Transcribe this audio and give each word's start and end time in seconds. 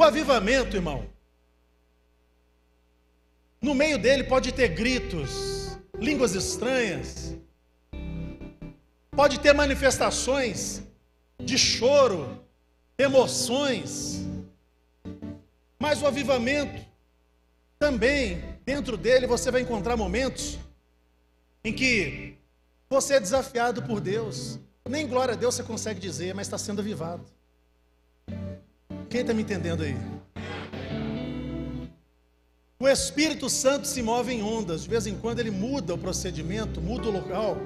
O 0.00 0.02
avivamento, 0.02 0.78
irmão, 0.78 1.06
no 3.60 3.74
meio 3.74 3.98
dele 3.98 4.24
pode 4.24 4.50
ter 4.50 4.68
gritos, 4.68 5.78
línguas 5.94 6.34
estranhas, 6.34 7.36
pode 9.10 9.38
ter 9.40 9.52
manifestações 9.52 10.82
de 11.38 11.58
choro, 11.58 12.42
emoções, 12.96 14.26
mas 15.78 16.00
o 16.00 16.06
avivamento 16.06 16.82
também, 17.78 18.42
dentro 18.64 18.96
dele, 18.96 19.26
você 19.26 19.50
vai 19.50 19.60
encontrar 19.60 19.98
momentos 19.98 20.58
em 21.62 21.74
que 21.74 22.38
você 22.88 23.16
é 23.16 23.20
desafiado 23.20 23.82
por 23.82 24.00
Deus. 24.00 24.58
Nem 24.88 25.06
glória 25.06 25.34
a 25.34 25.36
Deus 25.36 25.56
você 25.56 25.62
consegue 25.62 26.00
dizer, 26.00 26.34
mas 26.34 26.46
está 26.46 26.56
sendo 26.56 26.80
avivado. 26.80 27.22
Quem 29.10 29.22
está 29.22 29.34
me 29.34 29.42
entendendo 29.42 29.82
aí? 29.82 29.96
O 32.78 32.88
Espírito 32.88 33.50
Santo 33.50 33.88
se 33.88 34.00
move 34.00 34.32
em 34.32 34.40
ondas, 34.40 34.84
de 34.84 34.88
vez 34.88 35.04
em 35.04 35.16
quando 35.16 35.40
ele 35.40 35.50
muda 35.50 35.92
o 35.94 35.98
procedimento, 35.98 36.80
muda 36.80 37.08
o 37.08 37.10
local, 37.10 37.56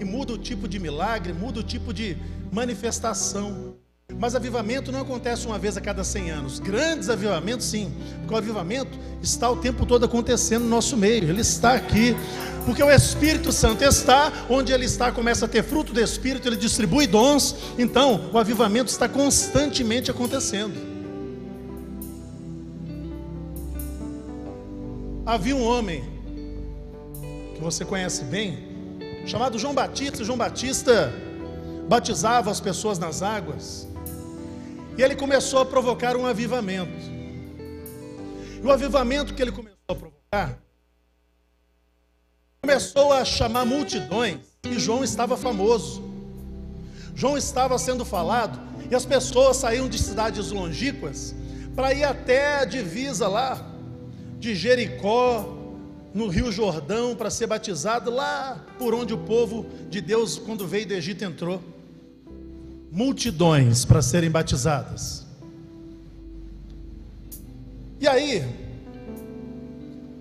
e 0.00 0.04
muda 0.04 0.32
o 0.32 0.38
tipo 0.38 0.66
de 0.66 0.80
milagre, 0.80 1.32
muda 1.32 1.60
o 1.60 1.62
tipo 1.62 1.94
de 1.94 2.16
manifestação. 2.50 3.76
Mas 4.18 4.34
avivamento 4.34 4.92
não 4.92 5.00
acontece 5.00 5.46
uma 5.46 5.58
vez 5.58 5.76
a 5.76 5.80
cada 5.80 6.04
100 6.04 6.30
anos. 6.30 6.58
Grandes 6.58 7.08
avivamentos, 7.08 7.66
sim, 7.66 7.92
porque 8.18 8.34
o 8.34 8.36
avivamento 8.36 8.98
está 9.22 9.50
o 9.50 9.56
tempo 9.56 9.86
todo 9.86 10.04
acontecendo 10.04 10.62
no 10.62 10.68
nosso 10.68 10.96
meio, 10.96 11.24
ele 11.24 11.40
está 11.40 11.74
aqui, 11.74 12.16
porque 12.64 12.82
o 12.82 12.90
Espírito 12.90 13.52
Santo 13.52 13.82
está 13.82 14.32
onde 14.48 14.72
ele 14.72 14.84
está, 14.84 15.10
começa 15.10 15.44
a 15.46 15.48
ter 15.48 15.62
fruto 15.62 15.92
do 15.92 16.00
Espírito, 16.00 16.48
ele 16.48 16.56
distribui 16.56 17.06
dons, 17.06 17.54
então 17.78 18.30
o 18.32 18.38
avivamento 18.38 18.90
está 18.90 19.08
constantemente 19.08 20.10
acontecendo. 20.10 20.90
Havia 25.24 25.54
um 25.54 25.64
homem 25.64 26.02
que 27.54 27.60
você 27.60 27.84
conhece 27.84 28.24
bem, 28.24 28.58
chamado 29.26 29.58
João 29.58 29.74
Batista. 29.74 30.24
João 30.24 30.36
Batista 30.36 31.12
batizava 31.88 32.50
as 32.50 32.58
pessoas 32.58 32.98
nas 32.98 33.22
águas. 33.22 33.86
E 35.00 35.02
ele 35.02 35.16
começou 35.16 35.60
a 35.60 35.64
provocar 35.64 36.14
um 36.14 36.26
avivamento. 36.26 36.92
E 38.62 38.66
o 38.66 38.70
avivamento 38.70 39.32
que 39.32 39.40
ele 39.40 39.50
começou 39.50 39.78
a 39.88 39.94
provocar 39.94 40.58
começou 42.60 43.10
a 43.10 43.24
chamar 43.24 43.64
multidões. 43.64 44.40
E 44.62 44.78
João 44.78 45.02
estava 45.02 45.38
famoso. 45.38 46.04
João 47.14 47.38
estava 47.38 47.78
sendo 47.78 48.04
falado. 48.04 48.60
E 48.90 48.94
as 48.94 49.06
pessoas 49.06 49.56
saíam 49.56 49.88
de 49.88 49.98
cidades 49.98 50.50
longínquas 50.50 51.34
para 51.74 51.94
ir 51.94 52.04
até 52.04 52.58
a 52.58 52.66
divisa 52.66 53.26
lá 53.26 53.66
de 54.38 54.54
Jericó, 54.54 55.56
no 56.12 56.28
Rio 56.28 56.52
Jordão, 56.52 57.16
para 57.16 57.30
ser 57.30 57.46
batizado, 57.46 58.10
lá 58.10 58.66
por 58.78 58.92
onde 58.92 59.14
o 59.14 59.18
povo 59.18 59.64
de 59.88 60.02
Deus, 60.02 60.36
quando 60.36 60.68
veio 60.68 60.88
do 60.88 60.92
Egito, 60.92 61.24
entrou. 61.24 61.79
Multidões 62.90 63.84
para 63.84 64.02
serem 64.02 64.30
batizadas. 64.30 65.26
E 68.00 68.08
aí, 68.08 68.44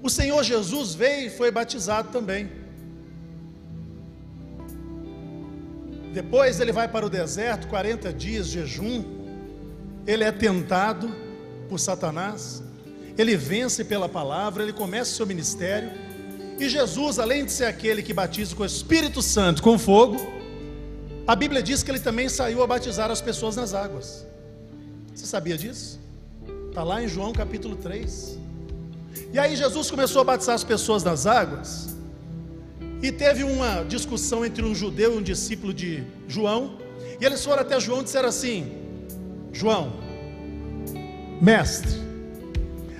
o 0.03 0.09
Senhor 0.09 0.43
Jesus 0.43 0.93
veio 0.93 1.27
e 1.27 1.29
foi 1.29 1.49
batizado 1.51 2.09
também. 2.11 2.49
Depois 6.13 6.59
ele 6.59 6.71
vai 6.71 6.87
para 6.87 7.05
o 7.05 7.09
deserto, 7.09 7.67
40 7.67 8.11
dias 8.13 8.47
de 8.47 8.53
jejum. 8.53 9.03
Ele 10.05 10.23
é 10.23 10.31
tentado 10.31 11.09
por 11.67 11.79
Satanás 11.79 12.63
ele 13.21 13.35
vence 13.35 13.83
pela 13.83 14.07
palavra, 14.07 14.63
ele 14.63 14.71
começa 14.71 15.11
o 15.11 15.15
seu 15.15 15.27
ministério. 15.27 15.91
E 16.57 16.69
Jesus, 16.69 17.19
além 17.19 17.43
de 17.43 17.51
ser 17.51 17.65
aquele 17.65 18.01
que 18.01 18.13
batiza 18.13 18.55
com 18.55 18.63
o 18.63 18.65
Espírito 18.65 19.21
Santo, 19.21 19.61
com 19.61 19.77
fogo, 19.77 20.15
a 21.31 21.35
Bíblia 21.35 21.61
diz 21.61 21.83
que 21.83 21.91
ele 21.91 21.99
também 21.99 22.27
saiu 22.27 22.63
a 22.63 22.67
batizar 22.73 23.11
as 23.11 23.21
pessoas 23.21 23.55
nas 23.55 23.75
águas. 23.75 24.25
Você 25.13 25.27
sabia 25.27 25.55
disso? 25.55 25.99
Está 26.69 26.83
lá 26.83 27.03
em 27.03 27.07
João 27.07 27.31
capítulo 27.31 27.75
3. 27.75 28.39
E 29.31 29.37
aí 29.37 29.55
Jesus 29.55 29.91
começou 29.91 30.21
a 30.21 30.23
batizar 30.23 30.55
as 30.55 30.63
pessoas 30.63 31.03
nas 31.03 31.27
águas. 31.27 31.95
E 33.03 33.11
teve 33.11 33.43
uma 33.43 33.83
discussão 33.83 34.43
entre 34.43 34.63
um 34.63 34.73
judeu 34.73 35.13
e 35.13 35.17
um 35.19 35.21
discípulo 35.21 35.71
de 35.71 36.03
João. 36.27 36.79
E 37.21 37.23
eles 37.23 37.45
foram 37.45 37.61
até 37.61 37.79
João 37.79 38.01
e 38.01 38.05
disseram 38.05 38.29
assim: 38.29 38.59
João, 39.53 39.93
mestre, 41.39 41.93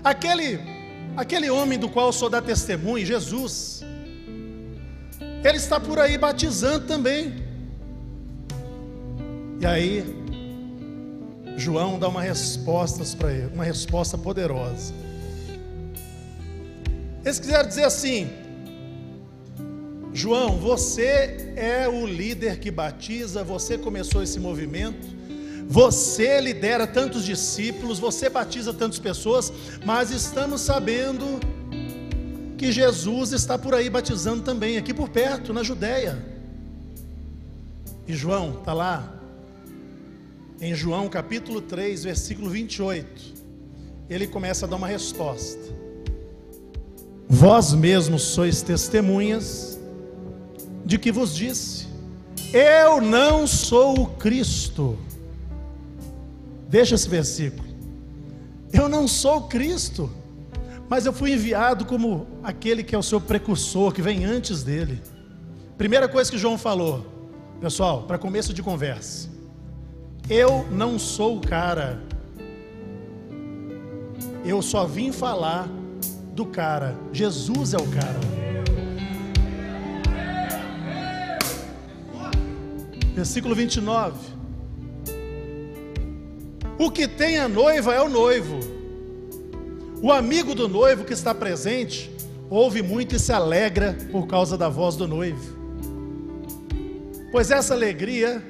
Aquele, 0.04 0.60
aquele 1.18 1.50
homem 1.50 1.80
do 1.80 1.90
qual 1.90 2.06
eu 2.08 2.14
sou 2.14 2.30
da 2.30 2.42
testemunha, 2.44 3.04
Jesus, 3.04 3.84
ele 5.44 5.58
está 5.58 5.80
por 5.80 5.98
aí 5.98 6.16
batizando 6.16 6.86
também. 6.86 7.49
E 9.60 9.66
aí, 9.66 10.06
João 11.58 12.00
dá 12.00 12.08
uma 12.08 12.22
resposta 12.22 13.04
para 13.18 13.34
ele, 13.34 13.54
uma 13.54 13.66
resposta 13.66 14.18
poderosa. 14.18 14.94
Eles 17.26 17.40
quiseram 17.40 17.68
dizer 17.68 17.84
assim: 17.84 18.30
João, 20.14 20.58
você 20.58 21.54
é 21.58 21.90
o 21.90 22.06
líder 22.06 22.60
que 22.60 22.72
batiza, 22.72 23.44
você 23.44 23.78
começou 23.78 24.24
esse 24.24 24.40
movimento. 24.40 25.20
Você 25.68 26.40
lidera 26.40 26.88
tantos 26.88 27.26
discípulos, 27.26 28.00
você 28.00 28.30
batiza 28.30 28.74
tantas 28.74 28.98
pessoas, 28.98 29.54
mas 29.86 30.10
estamos 30.10 30.62
sabendo 30.62 31.40
que 32.58 32.72
Jesus 32.72 33.34
está 33.34 33.58
por 33.58 33.76
aí 33.76 33.90
batizando 33.90 34.42
também, 34.42 34.78
aqui 34.78 34.94
por 34.94 35.10
perto, 35.10 35.54
na 35.54 35.62
Judéia. 35.62 36.18
E 38.08 38.14
João 38.16 38.58
está 38.60 38.74
lá, 38.74 39.19
em 40.62 40.74
João 40.74 41.08
capítulo 41.08 41.62
3, 41.62 42.04
versículo 42.04 42.50
28, 42.50 43.34
ele 44.10 44.28
começa 44.28 44.66
a 44.66 44.70
dar 44.70 44.76
uma 44.76 44.88
resposta. 44.88 45.60
Vós 47.28 47.74
mesmos 47.74 48.24
sois 48.24 48.62
testemunhas 48.62 49.80
de 50.86 50.98
que 50.98 51.12
vos 51.12 51.36
disse: 51.36 51.88
Eu 52.52 53.00
não 53.00 53.46
sou 53.46 54.02
o 54.02 54.08
Cristo 54.08 54.98
Veja 56.70 56.94
esse 56.94 57.10
versículo. 57.10 57.68
Eu 58.72 58.88
não 58.88 59.08
sou 59.08 59.48
Cristo, 59.48 60.08
mas 60.88 61.08
eu 61.08 61.12
fui 61.12 61.34
enviado 61.34 61.84
como 61.84 62.28
aquele 62.44 62.84
que 62.84 62.94
é 62.94 62.98
o 62.98 63.02
seu 63.02 63.20
precursor, 63.20 63.92
que 63.92 64.04
vem 64.04 64.24
antes 64.24 64.62
dele. 64.62 65.02
Primeira 65.80 66.08
coisa 66.08 66.30
que 66.30 66.38
João 66.38 66.60
falou, 66.60 67.08
pessoal, 67.60 68.04
para 68.04 68.20
começo 68.20 68.54
de 68.54 68.62
conversa. 68.62 69.29
Eu 70.30 70.64
não 70.70 71.00
sou 71.00 71.38
o 71.38 71.42
cara. 71.42 72.00
Eu 74.46 74.62
só 74.62 74.86
vim 74.86 75.12
falar 75.12 75.68
do 76.36 76.46
cara. 76.46 76.96
Jesus 77.12 77.74
é 77.74 77.78
o 77.78 77.88
cara. 77.88 78.20
Versículo 83.16 83.56
29. 83.56 84.20
O 86.78 86.92
que 86.92 87.08
tem 87.08 87.40
a 87.40 87.50
noiva 87.50 87.96
é 87.96 88.02
o 88.02 88.08
noivo. 88.08 88.60
O 90.00 90.12
amigo 90.12 90.54
do 90.54 90.68
noivo 90.68 91.06
que 91.06 91.14
está 91.14 91.34
presente 91.34 92.12
ouve 92.52 92.84
muito 92.84 93.16
e 93.16 93.20
se 93.20 93.34
alegra 93.34 93.98
por 94.12 94.28
causa 94.28 94.56
da 94.56 94.70
voz 94.70 94.96
do 94.96 95.08
noivo. 95.08 95.58
Pois 97.32 97.50
essa 97.50 97.74
alegria 97.74 98.44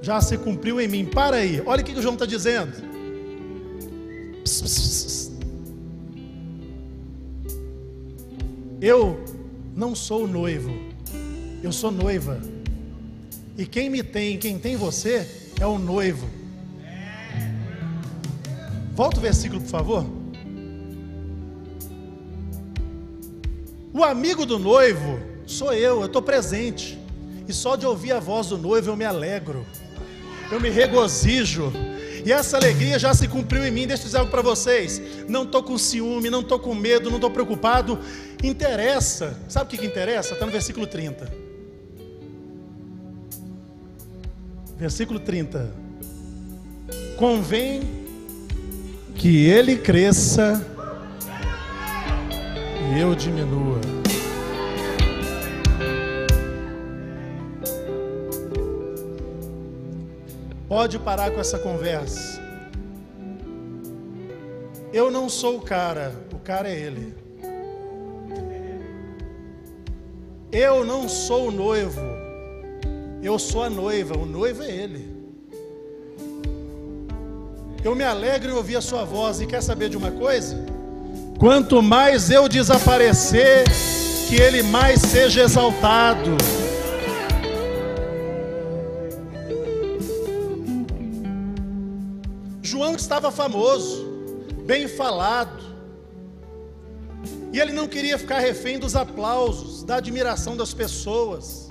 já 0.00 0.20
se 0.20 0.36
cumpriu 0.38 0.80
em 0.80 0.88
mim. 0.88 1.04
Para 1.04 1.36
aí, 1.36 1.62
olha 1.64 1.82
o 1.82 1.84
que 1.84 1.92
o 1.92 2.02
João 2.02 2.14
está 2.14 2.26
dizendo. 2.26 2.72
Eu 8.80 9.24
não 9.74 9.94
sou 9.94 10.26
noivo, 10.26 10.70
eu 11.62 11.72
sou 11.72 11.90
noiva. 11.90 12.40
E 13.56 13.66
quem 13.66 13.90
me 13.90 14.02
tem, 14.02 14.38
quem 14.38 14.58
tem 14.58 14.76
você, 14.76 15.26
é 15.60 15.66
o 15.66 15.78
noivo. 15.78 16.28
Volta 18.94 19.18
o 19.18 19.20
versículo, 19.20 19.60
por 19.60 19.68
favor. 19.68 20.06
O 23.92 24.04
amigo 24.04 24.46
do 24.46 24.58
noivo 24.58 25.18
sou 25.44 25.72
eu, 25.72 26.00
eu 26.00 26.06
estou 26.06 26.22
presente. 26.22 26.98
E 27.48 27.52
só 27.52 27.74
de 27.74 27.86
ouvir 27.86 28.12
a 28.12 28.20
voz 28.20 28.48
do 28.48 28.58
noivo 28.58 28.90
eu 28.90 28.96
me 28.96 29.04
alegro, 29.04 29.66
eu 30.50 30.60
me 30.60 30.70
regozijo. 30.70 31.72
E 32.24 32.32
essa 32.32 32.56
alegria 32.56 32.98
já 32.98 33.14
se 33.14 33.28
cumpriu 33.28 33.64
em 33.64 33.70
mim. 33.70 33.86
Deixa 33.86 34.02
eu 34.02 34.06
dizer 34.06 34.18
algo 34.18 34.30
para 34.30 34.42
vocês. 34.42 35.00
Não 35.28 35.44
estou 35.44 35.62
com 35.62 35.78
ciúme, 35.78 36.30
não 36.30 36.40
estou 36.40 36.58
com 36.58 36.74
medo, 36.74 37.08
não 37.08 37.16
estou 37.16 37.30
preocupado. 37.30 37.98
Interessa. 38.42 39.38
Sabe 39.48 39.66
o 39.66 39.68
que, 39.68 39.78
que 39.78 39.86
interessa? 39.86 40.34
Está 40.34 40.44
no 40.44 40.52
versículo 40.52 40.86
30. 40.86 41.32
Versículo 44.76 45.18
30. 45.18 45.72
Convém 47.16 47.82
que 49.14 49.46
ele 49.46 49.76
cresça 49.76 50.64
e 52.94 53.00
eu 53.00 53.14
diminua. 53.14 53.97
Pode 60.68 60.98
parar 60.98 61.30
com 61.30 61.40
essa 61.40 61.58
conversa. 61.58 62.40
Eu 64.92 65.10
não 65.10 65.28
sou 65.28 65.56
o 65.56 65.60
cara, 65.62 66.12
o 66.32 66.38
cara 66.38 66.68
é 66.68 66.78
ele. 66.78 67.14
Eu 70.52 70.84
não 70.84 71.08
sou 71.08 71.48
o 71.48 71.50
noivo, 71.50 72.00
eu 73.22 73.38
sou 73.38 73.62
a 73.62 73.70
noiva, 73.70 74.16
o 74.16 74.26
noivo 74.26 74.62
é 74.62 74.70
ele. 74.70 75.16
Eu 77.82 77.94
me 77.94 78.04
alegro 78.04 78.50
em 78.50 78.54
ouvir 78.54 78.76
a 78.76 78.80
sua 78.80 79.04
voz 79.04 79.40
e 79.40 79.46
quer 79.46 79.62
saber 79.62 79.88
de 79.88 79.96
uma 79.96 80.10
coisa? 80.10 80.56
Quanto 81.38 81.82
mais 81.82 82.30
eu 82.30 82.48
desaparecer, 82.48 83.64
que 84.28 84.36
ele 84.36 84.62
mais 84.62 85.00
seja 85.00 85.42
exaltado. 85.42 86.36
Estava 93.00 93.30
famoso, 93.30 94.06
bem 94.64 94.88
falado, 94.88 95.62
e 97.52 97.58
ele 97.58 97.72
não 97.72 97.88
queria 97.88 98.18
ficar 98.18 98.38
refém 98.40 98.78
dos 98.78 98.94
aplausos, 98.94 99.82
da 99.82 99.96
admiração 99.96 100.56
das 100.56 100.74
pessoas, 100.74 101.68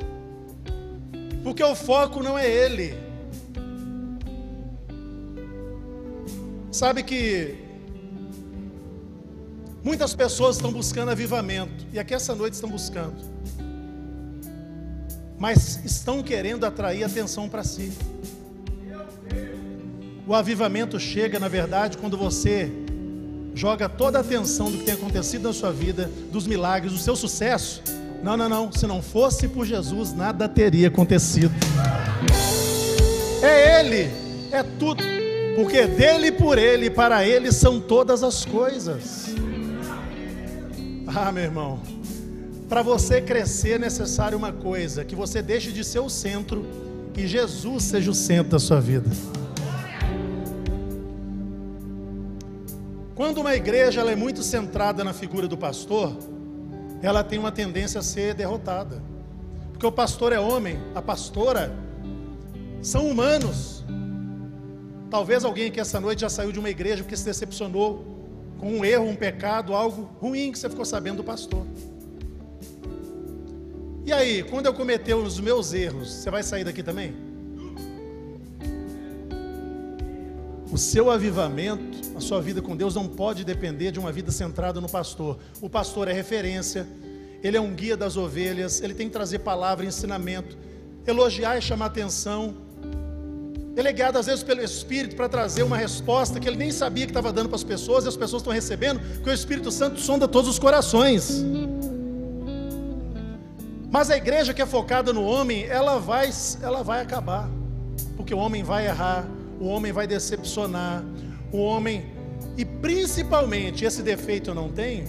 porque 1.43 1.63
o 1.63 1.75
foco 1.75 2.23
não 2.23 2.37
é 2.37 2.49
ele. 2.49 2.95
Sabe 6.71 7.03
que 7.03 7.55
muitas 9.83 10.15
pessoas 10.15 10.55
estão 10.55 10.71
buscando 10.71 11.11
avivamento, 11.11 11.85
e 11.93 11.99
aqui 11.99 12.13
essa 12.13 12.33
noite 12.33 12.53
estão 12.53 12.69
buscando, 12.69 13.17
mas 15.37 15.79
estão 15.85 16.23
querendo 16.23 16.65
atrair 16.65 17.03
atenção 17.03 17.47
para 17.47 17.63
si. 17.63 17.93
O 20.27 20.35
avivamento 20.35 20.99
chega, 20.99 21.39
na 21.39 21.47
verdade, 21.47 21.97
quando 21.97 22.17
você 22.17 22.69
joga 23.55 23.87
toda 23.87 24.17
a 24.17 24.21
atenção 24.21 24.69
do 24.69 24.77
que 24.77 24.83
tem 24.83 24.93
acontecido 24.93 25.43
na 25.43 25.53
sua 25.53 25.71
vida, 25.71 26.11
dos 26.29 26.45
milagres, 26.45 26.91
do 26.91 26.99
seu 26.99 27.15
sucesso. 27.15 27.81
Não, 28.21 28.35
não, 28.35 28.49
não. 28.49 28.69
Se 28.69 28.85
não 28.85 29.01
fosse 29.01 29.47
por 29.47 29.65
Jesus, 29.65 30.13
nada 30.13 30.49
teria 30.49 30.89
acontecido. 30.89 31.53
É 33.41 33.79
Ele, 33.79 34.11
é 34.51 34.63
tudo. 34.77 35.01
Porque 35.55 35.87
dele, 35.87 36.33
por 36.33 36.57
Ele, 36.57 36.89
para 36.89 37.25
Ele 37.25 37.49
são 37.49 37.79
todas 37.79 38.21
as 38.21 38.43
coisas. 38.43 39.33
Ah, 41.07 41.31
meu 41.31 41.43
irmão. 41.43 41.79
Para 42.67 42.81
você 42.81 43.21
crescer 43.21 43.75
é 43.75 43.79
necessário 43.79 44.37
uma 44.37 44.51
coisa: 44.51 45.05
que 45.05 45.15
você 45.15 45.41
deixe 45.41 45.71
de 45.71 45.85
ser 45.85 45.99
o 45.99 46.09
centro 46.09 46.65
e 47.15 47.25
Jesus 47.25 47.83
seja 47.83 48.11
o 48.11 48.13
centro 48.13 48.51
da 48.51 48.59
sua 48.59 48.81
vida. 48.81 49.09
Quando 53.17 53.39
uma 53.39 53.55
igreja 53.55 54.01
é 54.01 54.15
muito 54.15 54.43
centrada 54.43 55.03
na 55.03 55.11
figura 55.11 55.47
do 55.47 55.57
pastor, 55.57 56.15
ela 57.01 57.23
tem 57.23 57.39
uma 57.39 57.51
tendência 57.51 57.99
a 57.99 58.03
ser 58.03 58.35
derrotada. 58.35 59.01
Porque 59.71 59.87
o 59.87 59.91
pastor 59.91 60.31
é 60.31 60.39
homem, 60.39 60.79
a 60.93 61.01
pastora 61.01 61.75
são 62.79 63.07
humanos. 63.07 63.83
Talvez 65.09 65.43
alguém 65.43 65.65
aqui 65.69 65.79
essa 65.79 65.99
noite 65.99 66.21
já 66.21 66.29
saiu 66.29 66.51
de 66.51 66.59
uma 66.59 66.69
igreja 66.69 67.01
porque 67.01 67.17
se 67.17 67.25
decepcionou 67.25 68.05
com 68.59 68.71
um 68.71 68.85
erro, 68.85 69.05
um 69.05 69.15
pecado, 69.15 69.73
algo 69.73 70.03
ruim 70.21 70.51
que 70.51 70.59
você 70.59 70.69
ficou 70.69 70.85
sabendo 70.85 71.17
do 71.17 71.23
pastor. 71.23 71.65
E 74.05 74.13
aí, 74.13 74.43
quando 74.43 74.67
eu 74.67 74.75
cometer 74.75 75.15
os 75.15 75.39
meus 75.39 75.73
erros, 75.73 76.13
você 76.13 76.29
vai 76.29 76.43
sair 76.43 76.63
daqui 76.63 76.83
também? 76.83 77.26
O 80.71 80.77
seu 80.77 81.09
avivamento 81.09 82.07
a 82.17 82.19
sua 82.19 82.41
vida 82.41 82.63
com 82.63 82.75
Deus 82.75 82.95
não 82.95 83.07
pode 83.07 83.45
depender 83.45 83.91
de 83.91 83.99
uma 83.99 84.11
vida 84.11 84.31
centrada 84.31 84.81
no 84.81 84.89
pastor. 84.89 85.37
O 85.61 85.69
pastor 85.69 86.07
é 86.07 86.13
referência, 86.13 86.87
ele 87.43 87.55
é 87.55 87.61
um 87.61 87.75
guia 87.75 87.95
das 87.95 88.17
ovelhas, 88.17 88.81
ele 88.81 88.95
tem 88.95 89.05
que 89.05 89.13
trazer 89.13 89.39
palavra, 89.39 89.85
ensinamento, 89.85 90.57
elogiar 91.05 91.59
e 91.59 91.61
chamar 91.61 91.85
atenção. 91.85 92.55
Ele 93.75 93.87
é 93.87 93.93
guiado 93.93 94.17
às 94.17 94.25
vezes 94.25 94.43
pelo 94.43 94.63
Espírito 94.63 95.15
para 95.15 95.29
trazer 95.29 95.61
uma 95.61 95.77
resposta 95.77 96.39
que 96.39 96.47
ele 96.47 96.57
nem 96.57 96.71
sabia 96.71 97.05
que 97.05 97.11
estava 97.11 97.31
dando 97.31 97.49
para 97.49 97.55
as 97.57 97.63
pessoas 97.63 98.05
e 98.05 98.07
as 98.07 98.17
pessoas 98.17 98.41
estão 98.41 98.51
recebendo, 98.51 98.99
porque 98.99 99.29
o 99.29 99.33
Espírito 99.33 99.69
Santo 99.69 99.99
sonda 99.99 100.27
todos 100.27 100.49
os 100.49 100.57
corações. 100.57 101.45
Mas 103.91 104.09
a 104.09 104.17
igreja 104.17 104.55
que 104.55 104.61
é 104.61 104.65
focada 104.65 105.13
no 105.13 105.23
homem, 105.23 105.65
ela 105.65 105.99
vai, 105.99 106.31
ela 106.63 106.81
vai 106.83 107.01
acabar, 107.01 107.47
porque 108.15 108.33
o 108.33 108.39
homem 108.39 108.63
vai 108.63 108.87
errar, 108.87 109.27
o 109.59 109.67
homem 109.67 109.91
vai 109.91 110.07
decepcionar, 110.07 111.03
o 111.51 111.57
homem, 111.57 112.05
e 112.57 112.65
principalmente 112.65 113.85
esse 113.85 114.01
defeito 114.01 114.51
eu 114.51 114.55
não 114.55 114.69
tenho, 114.69 115.07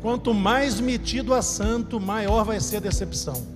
quanto 0.00 0.32
mais 0.34 0.80
metido 0.80 1.34
a 1.34 1.42
santo, 1.42 2.00
maior 2.00 2.44
vai 2.44 2.60
ser 2.60 2.78
a 2.78 2.80
decepção. 2.80 3.46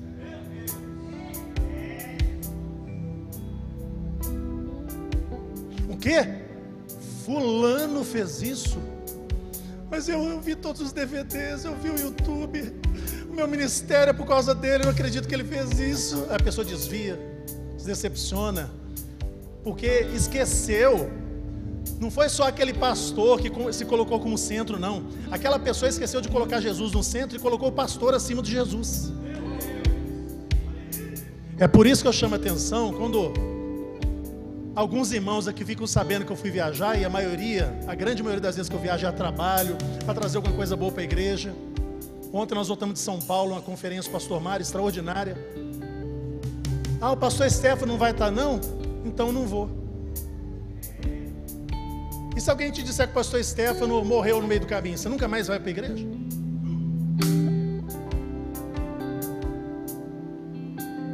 O 5.88 5.96
que? 5.96 6.40
Fulano 7.24 8.04
fez 8.04 8.42
isso. 8.42 8.78
Mas 9.90 10.08
eu, 10.08 10.22
eu 10.22 10.40
vi 10.40 10.54
todos 10.54 10.80
os 10.80 10.92
DVDs, 10.92 11.64
eu 11.64 11.74
vi 11.74 11.90
o 11.90 11.98
YouTube, 11.98 12.72
o 13.28 13.34
meu 13.34 13.48
ministério 13.48 14.10
é 14.10 14.12
por 14.12 14.26
causa 14.26 14.54
dele, 14.54 14.82
eu 14.82 14.86
não 14.86 14.92
acredito 14.92 15.26
que 15.26 15.34
ele 15.34 15.44
fez 15.44 15.78
isso. 15.80 16.26
A 16.30 16.40
pessoa 16.40 16.64
desvia, 16.64 17.18
se 17.76 17.86
decepciona, 17.86 18.70
porque 19.62 20.06
esqueceu 20.14 21.10
não 21.98 22.10
foi 22.10 22.28
só 22.28 22.44
aquele 22.44 22.72
pastor 22.72 23.40
que 23.40 23.50
se 23.72 23.84
colocou 23.84 24.18
como 24.18 24.36
centro, 24.38 24.78
não. 24.78 25.04
Aquela 25.30 25.58
pessoa 25.58 25.88
esqueceu 25.88 26.20
de 26.20 26.28
colocar 26.28 26.60
Jesus 26.60 26.92
no 26.92 27.02
centro 27.02 27.36
e 27.36 27.40
colocou 27.40 27.68
o 27.68 27.72
pastor 27.72 28.14
acima 28.14 28.42
de 28.42 28.50
Jesus. 28.50 29.12
É 31.58 31.68
por 31.68 31.86
isso 31.86 32.02
que 32.02 32.08
eu 32.08 32.12
chamo 32.12 32.34
a 32.34 32.38
atenção 32.38 32.92
quando 32.94 33.32
alguns 34.74 35.12
irmãos 35.12 35.46
aqui 35.46 35.62
ficam 35.62 35.86
sabendo 35.86 36.24
que 36.24 36.32
eu 36.32 36.36
fui 36.36 36.50
viajar 36.50 36.98
e 36.98 37.04
a 37.04 37.10
maioria, 37.10 37.78
a 37.86 37.94
grande 37.94 38.22
maioria 38.22 38.40
das 38.40 38.56
vezes 38.56 38.68
que 38.68 38.74
eu 38.74 38.80
viajo 38.80 39.04
é 39.04 39.08
a 39.08 39.12
trabalho, 39.12 39.76
para 40.04 40.14
trazer 40.14 40.38
alguma 40.38 40.56
coisa 40.56 40.74
boa 40.74 40.90
para 40.90 41.02
a 41.02 41.04
igreja. 41.04 41.54
Ontem 42.32 42.54
nós 42.54 42.68
voltamos 42.68 42.94
de 42.94 43.00
São 43.00 43.18
Paulo, 43.18 43.52
uma 43.52 43.60
conferência 43.60 44.10
pastor 44.10 44.40
Mário 44.40 44.62
extraordinária. 44.62 45.36
Ah, 46.98 47.12
o 47.12 47.16
pastor 47.16 47.50
Stefano 47.50 47.92
não 47.92 47.98
vai 47.98 48.12
estar 48.12 48.30
não? 48.30 48.58
Então 49.04 49.32
não 49.32 49.46
vou. 49.46 49.70
E 52.36 52.40
se 52.40 52.50
alguém 52.50 52.70
te 52.70 52.82
disser 52.82 53.06
que 53.06 53.12
o 53.12 53.14
pastor 53.14 53.42
Stefano 53.44 54.04
morreu 54.04 54.40
no 54.40 54.48
meio 54.48 54.60
do 54.60 54.66
caminho, 54.66 54.96
você 54.96 55.08
nunca 55.08 55.28
mais 55.28 55.48
vai 55.48 55.58
para 55.58 55.68
a 55.68 55.70
igreja? 55.70 56.06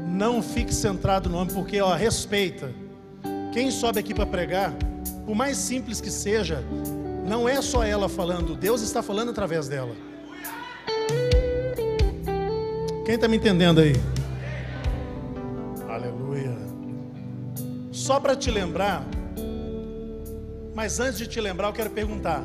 Não 0.09 0.43
fique 0.43 0.73
centrado 0.75 1.28
no 1.28 1.37
homem, 1.37 1.55
porque 1.55 1.81
ó, 1.81 1.95
respeita. 1.95 2.73
Quem 3.52 3.71
sobe 3.71 4.00
aqui 4.00 4.14
para 4.14 4.25
pregar, 4.25 4.73
por 5.25 5.35
mais 5.35 5.57
simples 5.57 6.00
que 6.00 6.11
seja, 6.11 6.62
não 7.26 7.49
é 7.49 7.61
só 7.61 7.83
ela 7.83 8.09
falando, 8.09 8.55
Deus 8.55 8.81
está 8.83 9.02
falando 9.02 9.31
através 9.31 9.69
dela. 9.69 9.95
Quem 13.05 13.16
está 13.16 13.26
me 13.28 13.37
entendendo 13.37 13.81
aí? 13.81 13.95
Só 18.07 18.21
para 18.21 18.37
te 18.37 18.53
lembrar, 18.53 19.05
mas 20.77 21.01
antes 21.01 21.19
de 21.19 21.27
te 21.27 21.41
lembrar, 21.41 21.67
eu 21.67 21.73
quero 21.73 21.91
perguntar: 21.91 22.41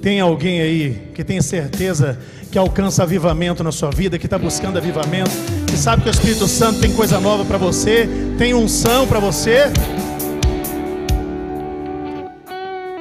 tem 0.00 0.18
alguém 0.18 0.62
aí 0.62 1.12
que 1.14 1.22
tem 1.22 1.42
certeza 1.42 2.18
que 2.50 2.56
alcança 2.56 3.02
avivamento 3.02 3.62
na 3.62 3.70
sua 3.70 3.90
vida, 3.90 4.18
que 4.18 4.26
está 4.26 4.38
buscando 4.38 4.78
avivamento, 4.78 5.30
que 5.68 5.76
sabe 5.76 6.04
que 6.04 6.08
o 6.08 6.10
Espírito 6.10 6.48
Santo 6.48 6.80
tem 6.80 6.90
coisa 6.94 7.20
nova 7.20 7.44
para 7.44 7.58
você, 7.58 8.08
tem 8.38 8.54
unção 8.54 9.06
para 9.06 9.20
você? 9.20 9.64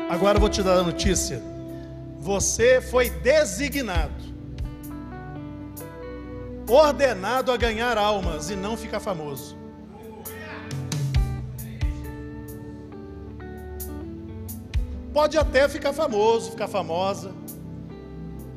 Agora 0.10 0.36
eu 0.36 0.42
vou 0.42 0.50
te 0.50 0.62
dar 0.62 0.80
a 0.80 0.84
notícia. 0.84 1.42
Você 2.20 2.82
foi 2.82 3.12
designado, 3.12 4.12
ordenado 6.68 7.50
a 7.50 7.56
ganhar 7.56 7.98
almas 7.98 8.50
e 8.50 8.58
não 8.58 8.76
ficar 8.76 9.00
famoso. 9.00 9.63
Pode 15.14 15.38
até 15.38 15.70
ficar 15.70 15.94
famoso, 15.94 16.52
ficar 16.52 16.68
famosa, 16.68 17.32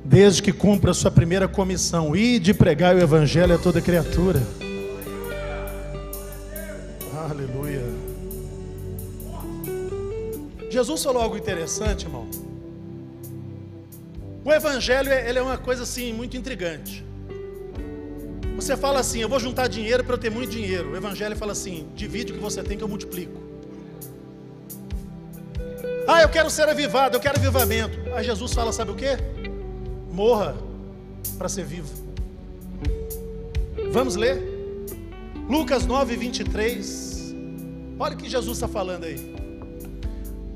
desde 0.03 0.43
que 0.43 0.53
cumpra 0.53 0.93
a 0.93 0.95
sua 0.95 1.11
primeira 1.11 1.47
comissão, 1.47 2.17
e 2.17 2.39
de 2.39 2.55
pregar 2.55 2.97
o 2.97 2.99
evangelho 2.99 3.55
a 3.55 3.59
toda 3.59 3.81
criatura. 3.81 4.41
Aleluia. 7.29 7.83
Jesus 10.71 11.03
falou 11.05 11.23
algo 11.23 11.37
interessante, 11.37 12.05
irmão. 12.05 12.27
O 14.43 14.51
evangelho 14.51 15.13
ele 15.13 15.39
é 15.39 15.43
uma 15.43 15.59
coisa 15.59 15.83
assim 15.83 16.13
muito 16.13 16.37
intrigante. 16.37 17.05
Você 18.55 18.77
fala 18.77 19.01
assim, 19.01 19.21
eu 19.21 19.29
vou 19.29 19.39
juntar 19.39 19.69
dinheiro 19.69 20.03
para 20.03 20.15
eu 20.15 20.19
ter 20.19 20.31
muito 20.31 20.51
dinheiro. 20.51 20.93
O 20.93 20.97
evangelho 20.97 21.37
fala 21.37 21.53
assim, 21.53 21.89
divide 21.95 22.33
o 22.33 22.37
que 22.37 22.41
você 22.41 22.63
tem 22.63 22.79
que 22.79 22.83
eu 22.83 22.89
multiplico. 22.89 23.46
Ah, 26.07 26.23
eu 26.23 26.29
quero 26.29 26.49
ser 26.49 26.69
avivado, 26.69 27.17
eu 27.17 27.21
quero 27.21 27.39
avivamento. 27.39 27.99
Aí 28.15 28.25
Jesus 28.25 28.53
fala, 28.53 28.73
sabe 28.73 28.93
o 28.93 28.95
que? 28.95 29.19
Morra 30.13 30.57
para 31.37 31.49
ser 31.49 31.65
vivo. 31.65 31.89
Vamos 33.91 34.15
ler? 34.15 34.43
Lucas 35.49 35.85
9, 35.85 36.17
23. 36.17 37.35
Olha 37.99 38.15
o 38.15 38.17
que 38.17 38.29
Jesus 38.29 38.57
está 38.57 38.69
falando 38.69 39.05
aí. 39.05 39.35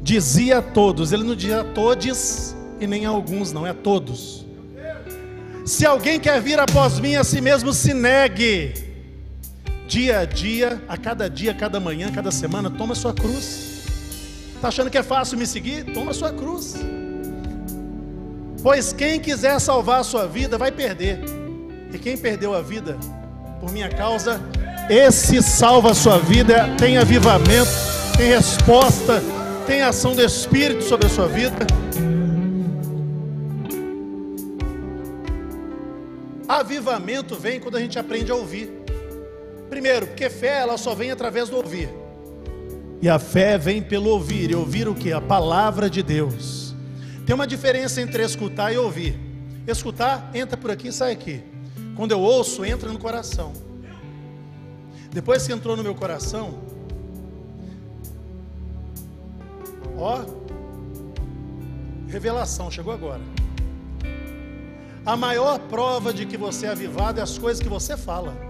Dizia 0.02 0.58
a 0.58 0.62
todos, 0.62 1.12
ele 1.12 1.24
não 1.24 1.34
dizia 1.34 1.60
a 1.60 1.64
todos 1.64 2.54
e 2.80 2.86
nem 2.86 3.04
a 3.04 3.10
alguns, 3.10 3.52
não, 3.52 3.66
é 3.66 3.70
a 3.70 3.74
todos. 3.74 4.46
Se 5.64 5.84
alguém 5.84 6.18
quer 6.18 6.40
vir 6.40 6.58
após 6.58 6.98
mim, 6.98 7.16
a 7.16 7.24
si 7.24 7.40
mesmo 7.40 7.72
se 7.72 7.92
negue. 7.92 8.72
Dia 9.86 10.20
a 10.20 10.24
dia, 10.24 10.82
a 10.88 10.96
cada 10.96 11.28
dia, 11.28 11.50
a 11.50 11.54
cada 11.54 11.78
manhã, 11.80 12.08
a 12.08 12.12
cada 12.12 12.30
semana, 12.30 12.70
toma 12.70 12.94
sua 12.94 13.12
cruz. 13.12 13.69
Está 14.60 14.68
achando 14.68 14.90
que 14.90 14.98
é 14.98 15.02
fácil 15.02 15.38
me 15.38 15.46
seguir? 15.46 15.84
Toma 15.94 16.12
sua 16.12 16.34
cruz. 16.34 16.74
Pois 18.62 18.92
quem 18.92 19.18
quiser 19.18 19.58
salvar 19.58 20.00
a 20.00 20.04
sua 20.04 20.26
vida 20.26 20.58
vai 20.58 20.70
perder. 20.70 21.18
E 21.90 21.98
quem 21.98 22.14
perdeu 22.14 22.54
a 22.54 22.60
vida 22.60 22.98
por 23.58 23.72
minha 23.72 23.88
causa, 23.88 24.38
esse 24.90 25.42
salva 25.42 25.92
a 25.92 25.94
sua 25.94 26.18
vida, 26.18 26.76
tem 26.78 26.98
avivamento, 26.98 27.70
tem 28.18 28.34
resposta, 28.34 29.22
tem 29.66 29.80
ação 29.80 30.14
do 30.14 30.20
Espírito 30.22 30.84
sobre 30.84 31.06
a 31.06 31.08
sua 31.08 31.26
vida. 31.26 31.66
Avivamento 36.46 37.34
vem 37.34 37.60
quando 37.60 37.78
a 37.78 37.80
gente 37.80 37.98
aprende 37.98 38.30
a 38.30 38.34
ouvir. 38.34 38.70
Primeiro, 39.70 40.08
porque 40.08 40.28
fé 40.28 40.58
ela 40.58 40.76
só 40.76 40.94
vem 40.94 41.10
através 41.10 41.48
do 41.48 41.56
ouvir. 41.56 41.88
E 43.02 43.08
a 43.08 43.18
fé 43.18 43.56
vem 43.56 43.82
pelo 43.82 44.10
ouvir. 44.10 44.50
E 44.50 44.54
ouvir 44.54 44.88
o 44.88 44.94
que? 44.94 45.12
A 45.12 45.20
palavra 45.20 45.88
de 45.88 46.02
Deus. 46.02 46.74
Tem 47.24 47.34
uma 47.34 47.46
diferença 47.46 48.00
entre 48.00 48.22
escutar 48.22 48.72
e 48.72 48.76
ouvir. 48.76 49.18
Escutar 49.66 50.30
entra 50.34 50.56
por 50.56 50.70
aqui 50.70 50.88
e 50.88 50.92
sai 50.92 51.12
aqui. 51.12 51.42
Quando 51.96 52.12
eu 52.12 52.20
ouço, 52.20 52.64
entra 52.64 52.92
no 52.92 52.98
coração. 52.98 53.52
Depois 55.10 55.46
que 55.46 55.52
entrou 55.52 55.76
no 55.76 55.82
meu 55.82 55.94
coração, 55.94 56.58
ó, 59.98 60.24
revelação, 62.08 62.70
chegou 62.70 62.92
agora. 62.92 63.22
A 65.04 65.16
maior 65.16 65.58
prova 65.58 66.12
de 66.12 66.26
que 66.26 66.36
você 66.36 66.66
é 66.66 66.70
avivado 66.70 67.18
é 67.18 67.22
as 67.22 67.38
coisas 67.38 67.62
que 67.62 67.68
você 67.68 67.96
fala. 67.96 68.49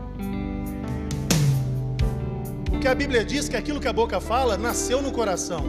Porque 2.80 2.88
a 2.88 2.94
Bíblia 2.94 3.22
diz 3.22 3.46
que 3.46 3.58
aquilo 3.58 3.78
que 3.78 3.86
a 3.86 3.92
boca 3.92 4.22
fala 4.22 4.56
nasceu 4.56 5.02
no 5.02 5.12
coração. 5.12 5.62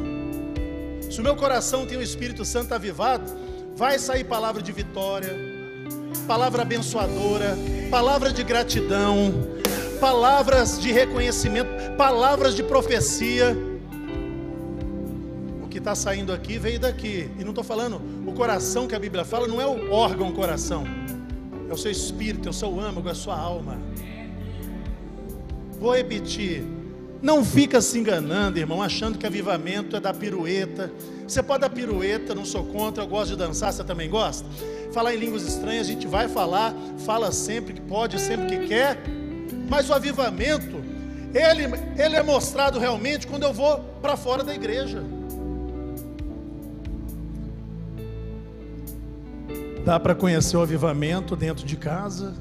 Se 1.10 1.20
o 1.20 1.22
meu 1.22 1.36
coração 1.36 1.86
tem 1.86 1.98
o 1.98 2.02
Espírito 2.02 2.46
Santo 2.46 2.74
avivado, 2.74 3.30
vai 3.76 4.00
sair 4.00 4.24
palavra 4.24 4.62
de 4.62 4.72
vitória, 4.72 5.36
palavra 6.26 6.62
abençoadora, 6.62 7.58
palavra 7.90 8.32
de 8.32 8.46
gratidão, 8.46 9.34
palavras 10.00 10.80
de 10.80 10.90
reconhecimento, 10.94 11.70
palavras 11.98 12.56
de 12.56 12.64
profecia. 12.64 13.58
O 15.62 15.68
que 15.68 15.80
está 15.80 15.94
saindo 15.94 16.32
aqui 16.32 16.58
veio 16.58 16.80
daqui. 16.80 17.30
E 17.38 17.44
não 17.44 17.50
estou 17.50 17.64
falando, 17.66 18.02
o 18.26 18.32
coração 18.32 18.88
que 18.88 18.96
a 18.96 19.00
Bíblia 19.00 19.26
fala 19.26 19.50
não 19.50 19.60
é 19.60 19.66
o 19.66 19.92
órgão 19.92 20.32
coração, 20.32 20.86
é 21.70 21.74
o 21.74 21.78
seu 21.78 21.92
espírito, 21.92 22.48
é 22.48 22.52
o 22.52 22.54
seu 22.54 22.80
âmago, 22.80 23.10
é 23.10 23.12
a 23.12 23.16
sua 23.16 23.38
alma. 23.38 23.78
Vou 25.78 25.94
repetir. 25.94 26.80
Não 27.22 27.46
fica 27.46 27.80
se 27.82 28.00
enganando, 28.00 28.58
irmão, 28.58 28.82
achando 28.82 29.18
que 29.18 29.28
avivamento 29.28 29.96
é 29.96 30.00
da 30.00 30.12
pirueta. 30.12 30.92
Você 31.28 31.44
pode 31.44 31.62
dar 31.62 31.70
pirueta, 31.70 32.34
não 32.34 32.44
sou 32.44 32.66
contra, 32.66 33.04
eu 33.04 33.08
gosto 33.08 33.32
de 33.32 33.38
dançar, 33.38 33.72
você 33.72 33.84
também 33.84 34.10
gosta? 34.10 34.48
Falar 34.92 35.14
em 35.14 35.18
línguas 35.18 35.44
estranhas, 35.44 35.88
a 35.88 35.92
gente 35.92 36.08
vai 36.08 36.28
falar, 36.28 36.74
fala 37.06 37.32
sempre 37.32 37.74
que 37.74 37.82
pode, 37.82 38.20
sempre 38.20 38.58
que 38.58 38.68
quer. 38.68 38.98
Mas 39.70 39.90
o 39.90 39.94
avivamento, 39.94 40.78
ele, 41.34 41.66
ele 41.96 42.16
é 42.16 42.24
mostrado 42.24 42.80
realmente 42.80 43.28
quando 43.28 43.44
eu 43.44 43.54
vou 43.54 43.80
para 44.02 44.18
fora 44.18 44.44
da 44.44 44.56
igreja. 44.56 45.04
Dá 49.86 50.00
para 50.00 50.16
conhecer 50.16 50.58
o 50.58 50.62
avivamento 50.62 51.36
dentro 51.36 51.66
de 51.66 51.76
casa, 51.76 52.34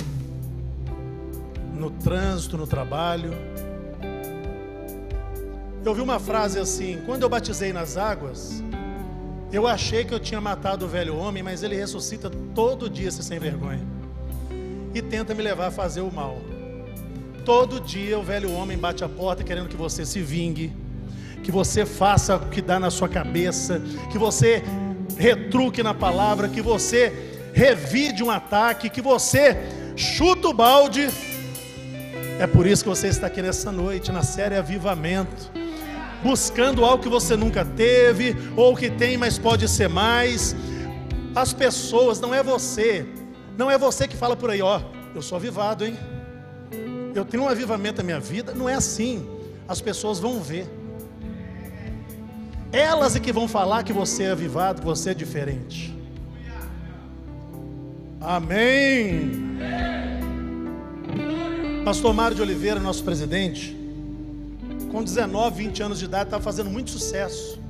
no 1.75 1.91
trânsito, 1.91 2.57
no 2.57 2.67
trabalho. 2.67 3.33
Eu 5.83 5.95
vi 5.95 6.03
uma 6.03 6.21
frase 6.21 6.59
assim: 6.59 7.01
quando 7.07 7.23
eu 7.23 7.29
batizei 7.29 7.73
nas 7.73 7.97
águas, 7.97 8.63
eu 9.51 9.67
achei 9.67 10.05
que 10.05 10.13
eu 10.13 10.21
tinha 10.21 10.41
matado 10.41 10.85
o 10.85 10.89
velho 10.89 11.17
homem, 11.17 11.43
mas 11.43 11.63
ele 11.63 11.75
ressuscita 11.75 12.31
todo 12.55 12.89
dia, 12.89 13.09
esse 13.09 13.23
sem 13.23 13.39
vergonha, 13.39 13.83
e 14.95 15.01
tenta 15.01 15.35
me 15.35 15.43
levar 15.43 15.69
a 15.69 15.71
fazer 15.71 16.03
o 16.03 16.13
mal. 16.13 16.37
Todo 17.45 17.81
dia 17.81 18.19
o 18.19 18.23
velho 18.23 18.53
homem 18.53 18.77
bate 18.77 19.03
a 19.03 19.09
porta 19.09 19.43
querendo 19.43 19.69
que 19.69 19.77
você 19.77 20.05
se 20.05 20.21
vingue, 20.21 20.71
que 21.43 21.51
você 21.51 21.87
faça 21.87 22.37
o 22.37 22.51
que 22.51 22.61
dá 22.61 22.79
na 22.79 22.91
sua 22.91 23.09
cabeça, 23.09 23.81
que 24.13 24.19
você 24.19 24.63
retruque 25.17 25.83
na 25.83 25.95
palavra, 25.95 26.47
que 26.49 26.61
você 26.61 27.11
revide 27.55 28.23
um 28.23 28.31
ataque, 28.31 28.91
que 28.91 29.01
você 29.01 29.57
chuta 29.97 30.49
o 30.49 30.53
balde. 30.53 31.09
É 32.39 32.47
por 32.47 32.67
isso 32.67 32.85
que 32.85 32.89
você 32.91 33.09
está 33.09 33.29
aqui 33.29 33.41
nessa 33.41 33.73
noite, 33.73 34.13
na 34.13 34.23
série 34.23 34.57
Avivamento 34.57 35.61
buscando 36.23 36.85
algo 36.85 37.03
que 37.03 37.09
você 37.09 37.37
nunca 37.37 37.65
teve, 37.65 38.37
ou 38.57 38.77
que 38.77 38.91
tem, 38.91 39.17
mas 39.17 39.39
pode 39.39 39.69
ser 39.69 39.89
mais. 39.89 40.55
As 41.35 41.53
pessoas, 41.53 42.21
não 42.21 42.35
é 42.35 42.43
você, 42.43 43.07
não 43.57 43.71
é 43.71 43.79
você 43.79 44.07
que 44.09 44.17
fala 44.17 44.37
por 44.37 44.50
aí, 44.50 44.62
ó, 44.62 44.81
eu 45.15 45.23
sou 45.23 45.37
avivado, 45.37 45.85
hein? 45.85 45.97
Eu 47.15 47.25
tenho 47.25 47.45
um 47.45 47.49
avivamento 47.49 47.99
na 47.99 48.05
minha 48.05 48.21
vida, 48.21 48.55
não 48.55 48.69
é 48.69 48.75
assim. 48.75 49.27
As 49.67 49.81
pessoas 49.81 50.19
vão 50.19 50.41
ver. 50.41 50.67
Elas 52.73 53.17
é 53.17 53.21
que 53.21 53.33
vão 53.33 53.49
falar 53.49 53.83
que 53.83 53.93
você 53.93 54.25
é 54.25 54.31
avivado, 54.31 54.81
que 54.81 54.87
você 54.87 55.11
é 55.11 55.15
diferente. 55.15 55.97
Amém. 58.21 59.59
Pastor 61.85 62.12
Mário 62.12 62.37
de 62.37 62.43
Oliveira, 62.43 62.79
nosso 62.79 63.03
presidente, 63.03 63.77
com 64.90 65.02
19, 65.02 65.64
20 65.64 65.82
anos 65.82 65.99
de 65.99 66.04
idade, 66.04 66.25
estava 66.25 66.42
fazendo 66.42 66.68
muito 66.68 66.90
sucesso. 66.90 67.61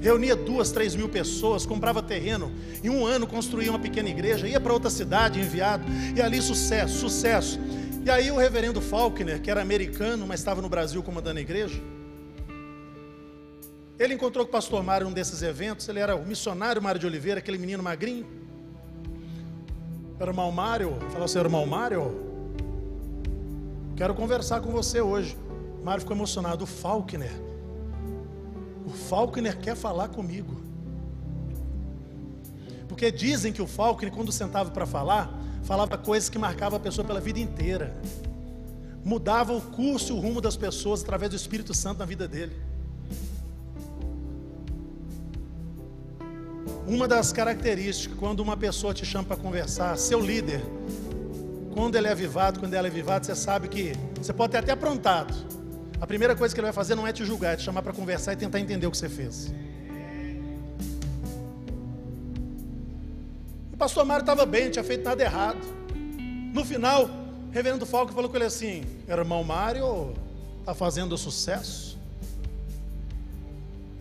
Reunia 0.00 0.36
duas, 0.36 0.70
três 0.70 0.94
mil 0.94 1.08
pessoas, 1.08 1.66
comprava 1.66 2.02
terreno. 2.02 2.52
Em 2.82 2.88
um 2.88 3.06
ano 3.06 3.26
construía 3.26 3.70
uma 3.70 3.78
pequena 3.78 4.08
igreja, 4.08 4.46
ia 4.46 4.60
para 4.60 4.72
outra 4.72 4.90
cidade, 4.90 5.40
enviado, 5.40 5.84
e 6.14 6.20
ali 6.20 6.40
sucesso, 6.40 6.98
sucesso. 6.98 7.58
E 8.04 8.10
aí 8.10 8.30
o 8.30 8.36
reverendo 8.36 8.80
Faulkner, 8.80 9.40
que 9.40 9.50
era 9.50 9.60
americano, 9.60 10.26
mas 10.26 10.40
estava 10.40 10.62
no 10.62 10.68
Brasil 10.68 11.02
comandando 11.02 11.38
a 11.38 11.42
igreja, 11.42 11.80
ele 13.98 14.14
encontrou 14.14 14.44
com 14.44 14.50
o 14.50 14.52
pastor 14.52 14.82
Mário 14.82 15.08
num 15.08 15.12
desses 15.12 15.42
eventos, 15.42 15.88
ele 15.88 15.98
era 15.98 16.14
o 16.14 16.24
missionário 16.24 16.80
Mário 16.80 17.00
de 17.00 17.06
Oliveira, 17.06 17.40
aquele 17.40 17.58
menino 17.58 17.82
magrinho. 17.82 18.24
Era 20.20 20.30
o 20.30 20.52
Mário, 20.52 20.96
falou 21.10 21.24
assim, 21.24 21.38
irmão 21.38 21.66
Mário, 21.66 22.14
quero 23.96 24.14
conversar 24.14 24.60
com 24.60 24.70
você 24.70 25.00
hoje. 25.00 25.36
Mário 25.88 26.02
ficou 26.02 26.14
emocionado. 26.14 26.64
O 26.64 26.66
Faulkner. 26.66 27.32
O 28.84 28.90
Faulkner 28.90 29.58
quer 29.58 29.74
falar 29.74 30.08
comigo. 30.08 30.60
Porque 32.86 33.10
dizem 33.10 33.54
que 33.54 33.62
o 33.62 33.66
Faulkner, 33.66 34.12
quando 34.12 34.30
sentava 34.30 34.70
para 34.70 34.84
falar, 34.84 35.32
falava 35.62 35.96
coisas 35.96 36.28
que 36.28 36.38
marcavam 36.38 36.76
a 36.76 36.80
pessoa 36.80 37.06
pela 37.06 37.20
vida 37.20 37.40
inteira. 37.40 37.96
Mudava 39.02 39.54
o 39.56 39.62
curso 39.62 40.12
e 40.12 40.16
o 40.16 40.20
rumo 40.20 40.42
das 40.42 40.56
pessoas 40.56 41.02
através 41.02 41.30
do 41.30 41.36
Espírito 41.36 41.72
Santo 41.72 42.00
na 42.00 42.04
vida 42.04 42.28
dele. 42.28 42.54
Uma 46.86 47.08
das 47.08 47.32
características, 47.32 48.18
quando 48.18 48.40
uma 48.40 48.58
pessoa 48.58 48.92
te 48.92 49.06
chama 49.06 49.24
para 49.24 49.36
conversar, 49.38 49.96
seu 49.96 50.20
líder, 50.20 50.62
quando 51.72 51.96
ele 51.96 52.08
é 52.08 52.10
avivado, 52.10 52.60
quando 52.60 52.74
ela 52.74 52.88
é 52.88 52.90
avivada, 52.90 53.24
você 53.24 53.34
sabe 53.34 53.68
que 53.68 53.92
você 54.20 54.34
pode 54.34 54.52
ter 54.52 54.58
até 54.58 54.72
aprontado, 54.72 55.57
a 56.00 56.06
primeira 56.06 56.36
coisa 56.36 56.54
que 56.54 56.60
ele 56.60 56.66
vai 56.66 56.72
fazer 56.72 56.94
não 56.94 57.06
é 57.06 57.12
te 57.12 57.24
julgar, 57.24 57.54
é 57.54 57.56
te 57.56 57.62
chamar 57.62 57.82
para 57.82 57.92
conversar 57.92 58.32
e 58.32 58.36
tentar 58.36 58.60
entender 58.60 58.86
o 58.86 58.90
que 58.90 58.96
você 58.96 59.08
fez. 59.08 59.52
O 63.72 63.76
pastor 63.76 64.04
Mário 64.04 64.22
estava 64.22 64.46
bem, 64.46 64.64
não 64.64 64.70
tinha 64.70 64.84
feito 64.84 65.04
nada 65.04 65.22
errado. 65.22 65.58
No 66.52 66.64
final, 66.64 67.04
o 67.04 67.50
reverendo 67.52 67.84
Falco 67.84 68.12
falou 68.12 68.30
com 68.30 68.36
ele 68.36 68.44
assim: 68.44 68.84
Irmão 69.08 69.42
Mário, 69.42 70.14
está 70.60 70.74
fazendo 70.74 71.16
sucesso? 71.16 71.98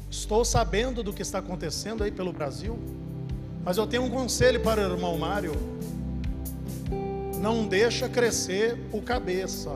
Estou 0.09 0.43
sabendo 0.43 1.03
do 1.03 1.13
que 1.13 1.21
está 1.21 1.39
acontecendo 1.39 2.03
aí 2.03 2.11
pelo 2.11 2.33
Brasil, 2.33 2.77
mas 3.63 3.77
eu 3.77 3.85
tenho 3.85 4.03
um 4.03 4.09
conselho 4.09 4.59
para 4.61 4.81
o 4.81 4.91
irmão 4.91 5.17
Mário. 5.17 5.53
Não 7.39 7.67
deixa 7.67 8.09
crescer 8.09 8.77
o 8.91 9.01
cabeça. 9.01 9.75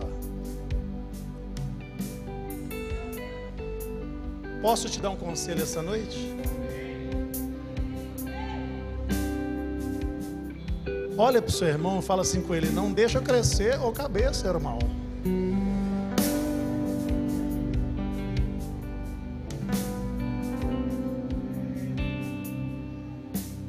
Posso 4.61 4.87
te 4.87 4.99
dar 4.99 5.09
um 5.09 5.15
conselho 5.15 5.63
essa 5.63 5.81
noite? 5.81 6.35
Olha 11.17 11.41
para 11.41 11.49
o 11.49 11.51
seu 11.51 11.67
irmão 11.67 11.99
e 11.99 12.01
fala 12.01 12.21
assim 12.21 12.41
com 12.41 12.53
ele: 12.53 12.69
Não 12.69 12.91
deixa 12.91 13.19
crescer 13.19 13.79
o 13.81 13.91
cabeça, 13.91 14.47
irmão. 14.47 14.77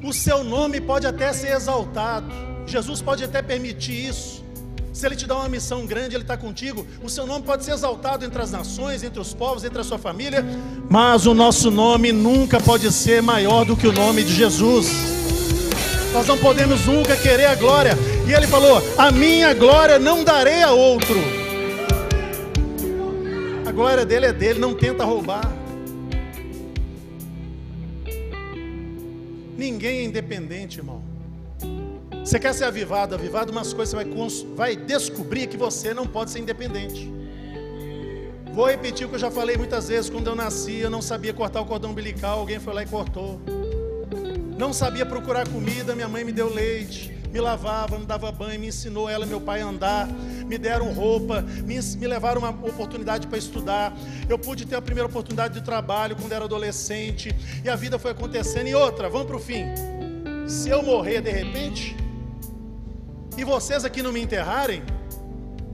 O 0.05 0.13
seu 0.13 0.45
nome 0.45 0.79
pode 0.79 1.07
até 1.07 1.33
ser 1.33 1.57
exaltado, 1.57 2.31
Jesus 2.67 3.01
pode 3.01 3.25
até 3.25 3.41
permitir 3.41 4.09
isso. 4.09 4.42
Se 5.03 5.07
Ele 5.09 5.17
te 5.17 5.27
dá 5.27 5.35
uma 5.35 5.49
missão 5.49 5.85
grande, 5.85 6.15
Ele 6.15 6.23
está 6.23 6.37
contigo. 6.37 6.87
O 7.03 7.09
seu 7.09 7.27
nome 7.27 7.45
pode 7.45 7.65
ser 7.65 7.73
exaltado 7.73 8.25
entre 8.25 8.41
as 8.41 8.53
nações, 8.53 9.03
entre 9.03 9.19
os 9.19 9.35
povos, 9.35 9.65
entre 9.65 9.81
a 9.81 9.83
sua 9.83 9.99
família, 9.99 10.45
mas 10.89 11.27
o 11.27 11.35
nosso 11.35 11.73
nome 11.73 12.13
nunca 12.13 12.61
pode 12.61 12.93
ser 12.93 13.21
maior 13.21 13.65
do 13.65 13.77
que 13.77 13.89
o 13.89 13.91
nome 13.91 14.23
de 14.23 14.33
Jesus. 14.33 14.87
Nós 16.13 16.25
não 16.29 16.39
podemos 16.39 16.87
nunca 16.87 17.17
querer 17.17 17.47
a 17.47 17.57
glória. 17.57 17.99
E 18.29 18.33
Ele 18.33 18.47
falou: 18.47 18.81
A 18.97 19.11
minha 19.11 19.53
glória 19.55 19.99
não 19.99 20.23
darei 20.23 20.63
a 20.63 20.71
outro. 20.71 21.19
A 23.67 23.73
glória 23.73 24.07
dele 24.07 24.27
é 24.27 24.33
dele, 24.33 24.61
não 24.61 24.73
tenta 24.73 25.05
roubar. 25.05 25.53
Ninguém 29.59 29.99
é 29.99 30.05
independente, 30.05 30.79
irmão. 30.79 31.12
Você 32.25 32.39
quer 32.39 32.55
ser 32.55 32.65
avivado, 32.65 33.17
avivado, 33.17 33.51
umas 33.51 33.73
coisas 33.73 33.93
você 33.93 34.05
vai, 34.05 34.77
vai 34.77 34.77
descobrir 34.77 35.49
que 35.49 35.57
você 35.57 35.93
não 35.93 36.07
pode 36.07 36.31
ser 36.31 36.39
independente. 36.39 37.13
Vou 38.55 38.67
repetir 38.67 39.07
o 39.07 39.09
que 39.09 39.17
eu 39.17 39.19
já 39.19 39.31
falei 39.31 39.57
muitas 39.57 39.89
vezes. 39.89 40.09
Quando 40.09 40.29
eu 40.29 40.37
nasci, 40.37 40.77
eu 40.77 40.91
não 40.91 41.03
sabia 41.03 41.33
cortar 41.33 41.61
o 41.61 41.67
cordão 41.67 41.91
umbilical, 41.91 42.39
alguém 42.39 42.61
foi 42.61 42.75
lá 42.75 42.83
e 42.83 42.87
cortou. 42.87 43.41
Não 44.57 44.73
sabia 44.73 45.05
procurar 45.05 45.49
comida, 45.49 45.97
minha 45.97 46.09
mãe 46.09 46.23
me 46.23 46.31
deu 46.31 46.53
leite, 46.53 47.13
me 47.33 47.41
lavava, 47.41 47.99
me 47.99 48.07
dava 48.07 48.31
banho, 48.31 48.61
me 48.61 48.69
ensinou 48.69 49.09
ela, 49.09 49.27
meu 49.27 49.41
pai 49.41 49.61
a 49.61 49.67
andar, 49.67 50.07
me 50.07 50.57
deram 50.59 50.93
roupa, 50.93 51.43
me, 51.43 51.81
me 51.81 52.07
levaram 52.07 52.41
uma 52.43 52.51
oportunidade 52.51 53.27
para 53.27 53.39
estudar. 53.39 53.93
Eu 54.29 54.39
pude 54.39 54.65
ter 54.65 54.77
a 54.77 54.83
primeira 54.83 55.09
oportunidade 55.09 55.55
de 55.55 55.63
trabalho 55.63 56.15
quando 56.15 56.31
era 56.31 56.45
adolescente, 56.45 57.35
e 57.65 57.69
a 57.69 57.75
vida 57.75 57.99
foi 57.99 58.13
acontecendo. 58.13 58.69
E 58.69 58.75
outra, 58.75 59.09
vamos 59.09 59.27
para 59.27 59.37
o 59.37 59.41
fim. 59.41 59.65
Se 60.47 60.69
eu 60.69 60.83
morrer 60.83 61.21
de 61.23 61.31
repente, 61.31 62.02
e 63.37 63.45
vocês 63.45 63.85
aqui 63.85 64.03
não 64.03 64.13
me 64.13 64.21
enterrarem, 64.21 64.83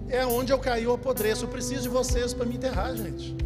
é 0.09 0.25
onde 0.25 0.53
eu 0.53 0.59
caí 0.59 0.87
o 0.87 0.93
apodreço. 0.93 1.45
Eu 1.45 1.49
preciso 1.49 1.83
de 1.83 1.88
vocês 1.88 2.33
para 2.33 2.47
me 2.47 2.55
enterrar, 2.55 2.95
gente. 2.95 3.37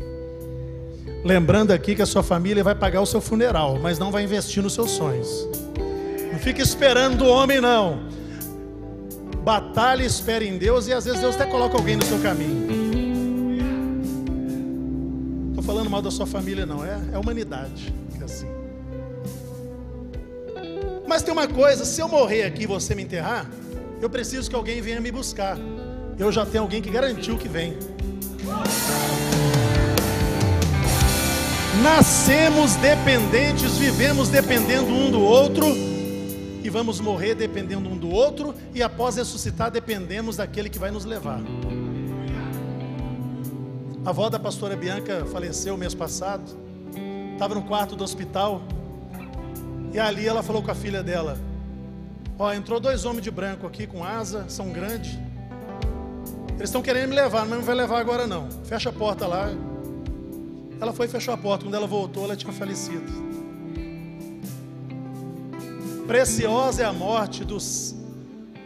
Lembrando 1.24 1.72
aqui 1.72 1.94
que 1.94 2.02
a 2.02 2.06
sua 2.06 2.22
família 2.22 2.64
vai 2.64 2.74
pagar 2.74 3.00
o 3.00 3.06
seu 3.06 3.20
funeral, 3.20 3.78
mas 3.80 3.98
não 3.98 4.10
vai 4.10 4.24
investir 4.24 4.62
nos 4.62 4.74
seus 4.74 4.90
sonhos. 4.90 5.48
Não 6.32 6.38
fique 6.38 6.60
esperando 6.60 7.18
do 7.18 7.26
homem, 7.26 7.60
não. 7.60 8.10
Batalha, 9.44 10.04
espere 10.04 10.46
em 10.48 10.56
Deus 10.56 10.86
e 10.86 10.92
às 10.92 11.04
vezes 11.04 11.20
Deus 11.20 11.34
até 11.34 11.46
coloca 11.46 11.76
alguém 11.76 11.96
no 11.96 12.04
seu 12.04 12.18
caminho. 12.20 12.82
Estou 15.50 15.62
falando 15.62 15.90
mal 15.90 16.02
da 16.02 16.10
sua 16.10 16.26
família, 16.26 16.64
não, 16.64 16.84
é, 16.84 17.00
é 17.12 17.16
a 17.16 17.20
humanidade 17.20 17.92
que 18.16 18.22
é 18.22 18.24
assim. 18.24 18.48
Mas 21.06 21.22
tem 21.22 21.32
uma 21.32 21.48
coisa: 21.48 21.84
se 21.84 22.00
eu 22.00 22.08
morrer 22.08 22.44
aqui 22.44 22.64
e 22.64 22.66
você 22.66 22.94
me 22.94 23.02
enterrar, 23.02 23.48
eu 24.02 24.10
preciso 24.10 24.50
que 24.50 24.56
alguém 24.56 24.82
venha 24.82 25.00
me 25.00 25.12
buscar. 25.12 25.56
Eu 26.18 26.32
já 26.32 26.44
tenho 26.44 26.64
alguém 26.64 26.82
que 26.82 26.90
garantiu 26.90 27.38
que 27.38 27.46
vem. 27.46 27.78
Nascemos 31.80 32.74
dependentes, 32.76 33.78
vivemos 33.78 34.28
dependendo 34.28 34.88
um 34.88 35.08
do 35.08 35.20
outro 35.20 35.66
e 36.64 36.68
vamos 36.68 37.00
morrer 37.00 37.36
dependendo 37.36 37.88
um 37.88 37.96
do 37.96 38.10
outro 38.10 38.52
e 38.74 38.82
após 38.82 39.14
ressuscitar 39.14 39.70
dependemos 39.70 40.36
daquele 40.36 40.68
que 40.68 40.80
vai 40.80 40.90
nos 40.90 41.04
levar. 41.04 41.40
A 44.04 44.10
avó 44.10 44.28
da 44.28 44.38
pastora 44.38 44.74
Bianca 44.74 45.24
faleceu 45.26 45.76
mês 45.76 45.94
passado. 45.94 46.42
Estava 47.34 47.54
no 47.54 47.62
quarto 47.62 47.94
do 47.94 48.02
hospital. 48.02 48.62
E 49.92 50.00
ali 50.00 50.26
ela 50.26 50.42
falou 50.42 50.60
com 50.60 50.72
a 50.72 50.74
filha 50.74 51.04
dela: 51.04 51.38
Ó, 52.42 52.52
entrou 52.52 52.80
dois 52.80 53.04
homens 53.04 53.22
de 53.22 53.30
branco 53.30 53.68
aqui 53.68 53.86
com 53.86 54.02
asa, 54.02 54.46
são 54.48 54.72
grandes. 54.72 55.16
Eles 56.56 56.70
estão 56.70 56.82
querendo 56.82 57.10
me 57.10 57.14
levar, 57.14 57.46
mas 57.46 57.56
não 57.56 57.64
vai 57.64 57.76
levar 57.76 58.00
agora 58.00 58.26
não. 58.26 58.48
Fecha 58.64 58.88
a 58.88 58.92
porta 58.92 59.28
lá. 59.28 59.48
Ela 60.80 60.92
foi 60.92 61.06
e 61.06 61.08
fechou 61.08 61.32
a 61.32 61.36
porta. 61.36 61.64
Quando 61.64 61.76
ela 61.76 61.86
voltou, 61.86 62.24
ela 62.24 62.34
tinha 62.34 62.52
falecido. 62.52 63.06
Preciosa 66.04 66.82
é 66.82 66.84
a 66.84 66.92
morte 66.92 67.44
dos, 67.44 67.94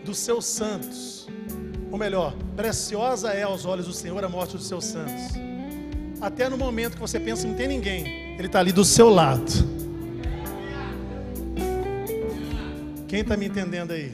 dos 0.02 0.20
seus 0.20 0.46
santos. 0.46 1.28
Ou 1.92 1.98
melhor, 1.98 2.34
preciosa 2.56 3.28
é 3.34 3.42
aos 3.42 3.66
olhos 3.66 3.86
do 3.86 3.92
Senhor 3.92 4.24
a 4.24 4.28
morte 4.30 4.56
dos 4.56 4.66
seus 4.66 4.86
santos. 4.86 5.36
Até 6.18 6.48
no 6.48 6.56
momento 6.56 6.94
que 6.94 7.00
você 7.00 7.20
pensa 7.20 7.42
que 7.42 7.48
não 7.48 7.54
tem 7.54 7.68
ninguém, 7.68 8.36
Ele 8.38 8.46
está 8.46 8.58
ali 8.58 8.72
do 8.72 8.86
seu 8.86 9.10
lado 9.10 9.76
Quem 13.08 13.20
está 13.20 13.36
me 13.36 13.46
entendendo 13.46 13.92
aí? 13.92 14.12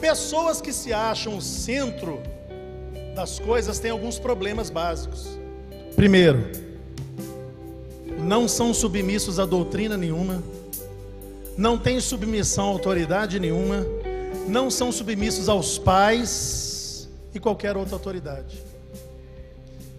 Pessoas 0.00 0.60
que 0.60 0.72
se 0.72 0.92
acham 0.92 1.36
o 1.36 1.42
centro 1.42 2.22
das 3.14 3.38
coisas 3.38 3.78
têm 3.78 3.90
alguns 3.90 4.18
problemas 4.18 4.70
básicos. 4.70 5.38
Primeiro, 5.94 6.50
não 8.18 8.48
são 8.48 8.72
submissos 8.72 9.38
a 9.38 9.44
doutrina 9.44 9.96
nenhuma, 9.96 10.42
não 11.56 11.76
têm 11.76 12.00
submissão 12.00 12.66
a 12.66 12.68
autoridade 12.68 13.38
nenhuma, 13.38 13.84
não 14.46 14.70
são 14.70 14.90
submissos 14.90 15.48
aos 15.48 15.76
pais 15.76 17.08
e 17.34 17.40
qualquer 17.40 17.76
outra 17.76 17.96
autoridade. 17.96 18.62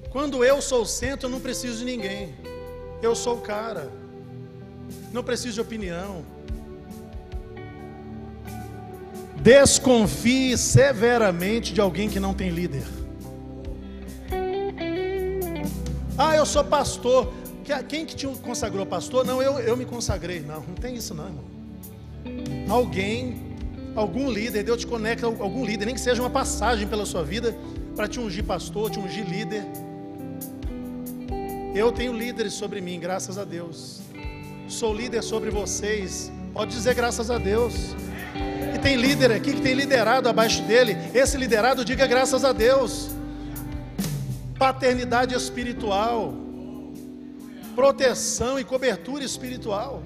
Quando 0.10 0.44
eu 0.44 0.62
sou 0.62 0.82
o 0.82 0.86
centro, 0.86 1.28
eu 1.28 1.32
não 1.32 1.40
preciso 1.40 1.80
de 1.80 1.86
ninguém. 1.86 2.34
Eu 3.02 3.16
sou 3.16 3.36
o 3.36 3.42
cara. 3.42 3.99
Não 5.12 5.24
preciso 5.24 5.56
de 5.56 5.62
opinião. 5.62 6.24
Desconfie 9.42 10.58
severamente 10.58 11.74
de 11.74 11.80
alguém 11.80 12.10
que 12.10 12.20
não 12.20 12.34
tem 12.34 12.50
líder. 12.50 12.84
Ah, 16.18 16.36
eu 16.36 16.46
sou 16.46 16.64
pastor. 16.64 17.32
Quem 17.88 18.06
que 18.06 18.16
te 18.16 18.28
consagrou 18.28 18.86
pastor? 18.86 19.26
Não, 19.26 19.42
eu, 19.42 19.60
eu 19.60 19.78
me 19.78 19.86
consagrei. 19.86 20.42
Não, 20.42 20.62
não 20.62 20.76
tem 20.76 20.96
isso 20.96 21.14
não, 21.14 21.26
irmão. 21.26 21.46
Alguém, 22.68 23.56
algum 23.96 24.30
líder, 24.30 24.64
Deus 24.64 24.80
te 24.80 24.88
conecta 24.88 25.26
algum 25.26 25.64
líder, 25.66 25.86
nem 25.86 25.96
que 25.96 26.02
seja 26.02 26.22
uma 26.22 26.30
passagem 26.30 26.88
pela 26.88 27.06
sua 27.06 27.24
vida, 27.24 27.56
para 27.96 28.08
te 28.08 28.20
ungir 28.20 28.44
pastor, 28.44 28.90
te 28.90 29.00
ungir 29.00 29.28
líder. 29.28 29.64
Eu 31.74 31.92
tenho 31.92 32.12
líderes 32.12 32.54
sobre 32.54 32.82
mim, 32.82 33.00
graças 33.00 33.38
a 33.38 33.46
Deus. 33.46 34.02
Sou 34.70 34.94
líder 34.94 35.24
sobre 35.24 35.50
vocês. 35.50 36.32
Pode 36.54 36.72
dizer 36.72 36.94
graças 36.94 37.32
a 37.32 37.40
Deus. 37.40 37.74
E 38.76 38.78
tem 38.78 38.96
líder 38.98 39.32
aqui 39.32 39.54
que 39.54 39.62
tem 39.62 39.74
liderado 39.74 40.30
abaixo 40.30 40.62
dele. 40.62 40.96
Esse 41.12 41.38
liderado 41.38 41.84
diga 41.84 42.06
graças 42.06 42.46
a 42.46 42.54
Deus. 42.54 43.10
Paternidade 44.60 45.34
espiritual. 45.34 46.36
Proteção 47.76 48.60
e 48.60 48.64
cobertura 48.64 49.24
espiritual. 49.24 50.04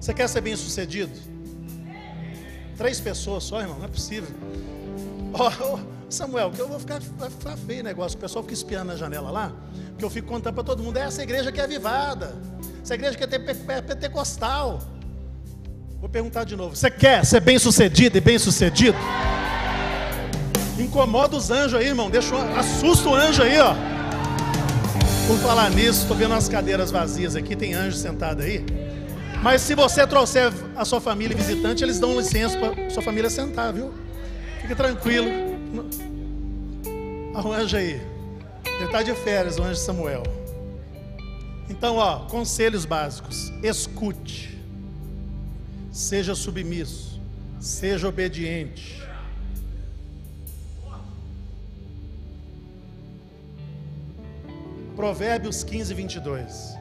Você 0.00 0.14
quer 0.14 0.26
ser 0.26 0.40
bem 0.40 0.56
sucedido? 0.56 1.12
Três 2.78 2.98
pessoas 2.98 3.44
só, 3.44 3.60
irmão, 3.60 3.78
não 3.78 3.84
é 3.84 3.88
possível. 3.88 4.30
Oh. 5.34 6.00
Samuel, 6.10 6.50
que 6.50 6.60
eu 6.60 6.66
vou 6.66 6.80
ficar, 6.80 7.00
vai 7.16 7.30
ficar 7.30 7.56
feio 7.56 7.80
o 7.80 7.84
negócio, 7.84 8.18
o 8.18 8.20
pessoal 8.20 8.42
fica 8.42 8.54
espiando 8.54 8.86
na 8.86 8.96
janela 8.96 9.30
lá, 9.30 9.52
que 10.00 10.04
eu 10.04 10.10
fico 10.10 10.26
contando 10.26 10.54
para 10.54 10.64
todo 10.64 10.82
mundo, 10.82 10.96
é 10.96 11.02
essa 11.02 11.22
igreja 11.22 11.52
que 11.52 11.60
é 11.60 11.64
avivada, 11.64 12.34
essa 12.82 12.94
igreja 12.94 13.16
que 13.16 13.22
é, 13.22 13.80
pentecostal. 13.82 14.80
Vou 16.00 16.08
perguntar 16.08 16.44
de 16.44 16.56
novo, 16.56 16.74
você 16.74 16.90
quer 16.90 17.24
ser 17.24 17.40
bem 17.40 17.58
sucedido 17.58 18.16
e 18.16 18.20
bem 18.20 18.38
sucedido? 18.38 18.96
Incomoda 20.78 21.36
os 21.36 21.50
anjos 21.50 21.78
aí, 21.78 21.88
irmão, 21.88 22.08
deixa, 22.08 22.34
assusta 22.58 23.08
o 23.10 23.14
anjo 23.14 23.42
aí, 23.42 23.60
ó. 23.60 23.74
Por 25.26 25.38
falar 25.38 25.70
nisso, 25.70 26.02
estou 26.02 26.16
vendo 26.16 26.32
umas 26.32 26.48
cadeiras 26.48 26.90
vazias 26.90 27.36
aqui, 27.36 27.54
tem 27.54 27.74
anjo 27.74 27.96
sentado 27.96 28.42
aí. 28.42 28.64
Mas 29.42 29.60
se 29.60 29.74
você 29.74 30.06
trouxer 30.06 30.50
a 30.74 30.84
sua 30.84 31.00
família 31.00 31.36
visitante, 31.36 31.84
eles 31.84 32.00
dão 32.00 32.16
licença 32.16 32.58
para 32.58 32.90
sua 32.90 33.02
família 33.02 33.28
sentar, 33.28 33.72
viu? 33.72 33.92
Fique 34.62 34.74
tranquilo. 34.74 35.28
Anjo 37.34 37.76
aí. 37.76 38.00
Ele 38.80 38.86
está 38.86 39.02
de 39.02 39.14
férias, 39.14 39.58
o 39.58 39.62
anjo 39.62 39.78
Samuel. 39.78 40.22
Então, 41.68 41.96
ó, 41.96 42.20
conselhos 42.20 42.86
básicos. 42.86 43.52
Escute. 43.62 44.58
Seja 45.92 46.34
submisso. 46.34 47.20
Seja 47.60 48.08
obediente. 48.08 49.02
Provérbios 54.96 55.62
15, 55.62 55.92
22. 55.92 56.74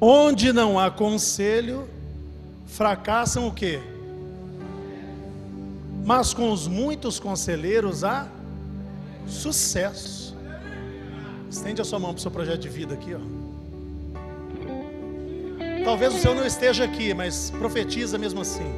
Onde 0.00 0.52
não 0.52 0.80
há 0.80 0.90
conselho, 0.90 1.88
fracassam 2.66 3.46
o 3.46 3.54
quê? 3.54 3.80
Mas 6.04 6.34
com 6.34 6.50
os 6.50 6.66
muitos 6.66 7.18
conselheiros 7.20 8.04
há 8.04 8.26
sucesso. 9.26 10.36
Estende 11.48 11.80
a 11.80 11.84
sua 11.84 11.98
mão 11.98 12.12
para 12.12 12.18
o 12.18 12.22
seu 12.22 12.30
projeto 12.30 12.60
de 12.60 12.68
vida 12.68 12.94
aqui, 12.94 13.14
ó. 13.14 13.20
Talvez 15.84 16.14
o 16.14 16.18
seu 16.18 16.34
não 16.34 16.46
esteja 16.46 16.84
aqui, 16.84 17.14
mas 17.14 17.50
profetiza 17.50 18.18
mesmo 18.18 18.40
assim. 18.40 18.70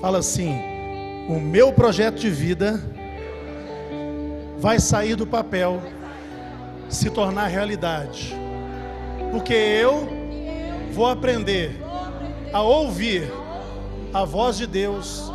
Fala 0.00 0.18
assim: 0.18 0.58
o 1.28 1.38
meu 1.40 1.72
projeto 1.72 2.18
de 2.18 2.30
vida 2.30 2.82
vai 4.58 4.80
sair 4.80 5.14
do 5.14 5.26
papel, 5.26 5.80
se 6.88 7.10
tornar 7.10 7.46
realidade. 7.46 8.34
Porque 9.30 9.54
eu 9.54 10.08
vou 10.92 11.06
aprender 11.06 11.80
a 12.52 12.62
ouvir 12.62 13.30
a 14.12 14.24
voz 14.24 14.56
de 14.56 14.66
Deus 14.66 15.30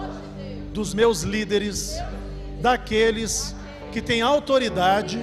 dos 0.74 0.94
meus 0.94 1.22
líderes, 1.22 1.96
daqueles 2.60 3.56
que 3.92 4.02
têm 4.02 4.22
autoridade 4.22 5.20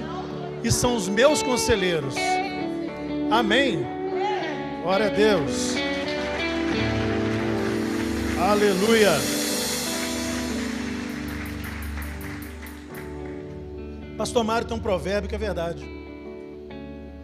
e 0.63 0.71
são 0.71 0.95
os 0.95 1.09
meus 1.09 1.43
conselheiros. 1.43 2.15
Amém. 3.29 3.85
Glória 4.81 5.07
a 5.07 5.09
Deus. 5.09 5.75
Aleluia. 8.39 9.11
Pastor 14.17 14.43
Mário 14.43 14.67
tem 14.67 14.77
um 14.77 14.79
provérbio 14.79 15.27
que 15.27 15.35
é 15.35 15.37
verdade. 15.37 15.85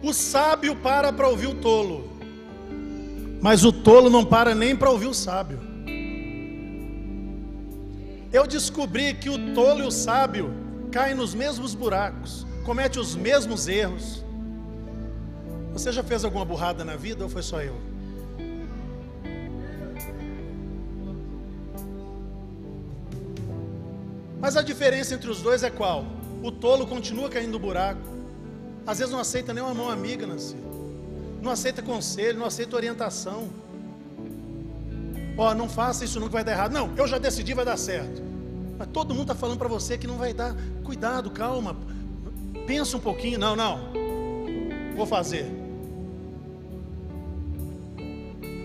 O 0.02 0.12
sábio 0.12 0.76
para 0.76 1.12
para 1.12 1.28
ouvir 1.28 1.46
o 1.46 1.54
tolo, 1.54 2.12
mas 3.40 3.64
o 3.64 3.72
tolo 3.72 4.10
não 4.10 4.24
para 4.24 4.54
nem 4.54 4.76
para 4.76 4.90
ouvir 4.90 5.06
o 5.06 5.14
sábio. 5.14 5.58
Eu 8.30 8.46
descobri 8.46 9.14
que 9.14 9.30
o 9.30 9.54
tolo 9.54 9.80
e 9.80 9.86
o 9.86 9.90
sábio 9.90 10.52
caem 10.92 11.14
nos 11.14 11.34
mesmos 11.34 11.74
buracos, 11.74 12.46
comete 12.64 12.98
os 12.98 13.16
mesmos 13.16 13.68
erros. 13.68 14.22
Você 15.72 15.90
já 15.90 16.02
fez 16.02 16.24
alguma 16.24 16.44
burrada 16.44 16.84
na 16.84 16.96
vida 16.96 17.24
ou 17.24 17.30
foi 17.30 17.42
só 17.42 17.62
eu? 17.62 17.74
Mas 24.40 24.56
a 24.56 24.62
diferença 24.62 25.14
entre 25.14 25.30
os 25.30 25.40
dois 25.40 25.62
é 25.62 25.70
qual? 25.70 26.04
O 26.42 26.52
tolo 26.52 26.86
continua 26.86 27.28
caindo 27.28 27.52
no 27.52 27.58
buraco. 27.58 28.00
Às 28.86 28.98
vezes 28.98 29.12
não 29.12 29.20
aceita 29.20 29.52
nem 29.52 29.62
uma 29.62 29.74
mão 29.74 29.90
amiga, 29.90 30.26
Nancy. 30.26 30.56
Não 31.42 31.50
aceita 31.50 31.82
conselho, 31.82 32.38
não 32.38 32.46
aceita 32.46 32.76
orientação. 32.76 33.48
Ó, 35.38 35.50
oh, 35.50 35.54
não 35.54 35.68
faça 35.68 36.04
isso, 36.04 36.18
não 36.18 36.28
vai 36.28 36.42
dar 36.42 36.50
errado. 36.50 36.72
Não, 36.72 36.92
eu 36.96 37.06
já 37.06 37.16
decidi, 37.16 37.54
vai 37.54 37.64
dar 37.64 37.76
certo. 37.76 38.20
Mas 38.76 38.88
todo 38.92 39.14
mundo 39.14 39.30
está 39.30 39.36
falando 39.36 39.56
para 39.56 39.68
você 39.68 39.96
que 39.96 40.06
não 40.06 40.18
vai 40.18 40.34
dar. 40.34 40.52
Cuidado, 40.82 41.30
calma. 41.30 41.76
Pensa 42.66 42.96
um 42.96 43.00
pouquinho. 43.00 43.38
Não, 43.38 43.54
não. 43.54 43.92
Vou 44.96 45.06
fazer. 45.06 45.46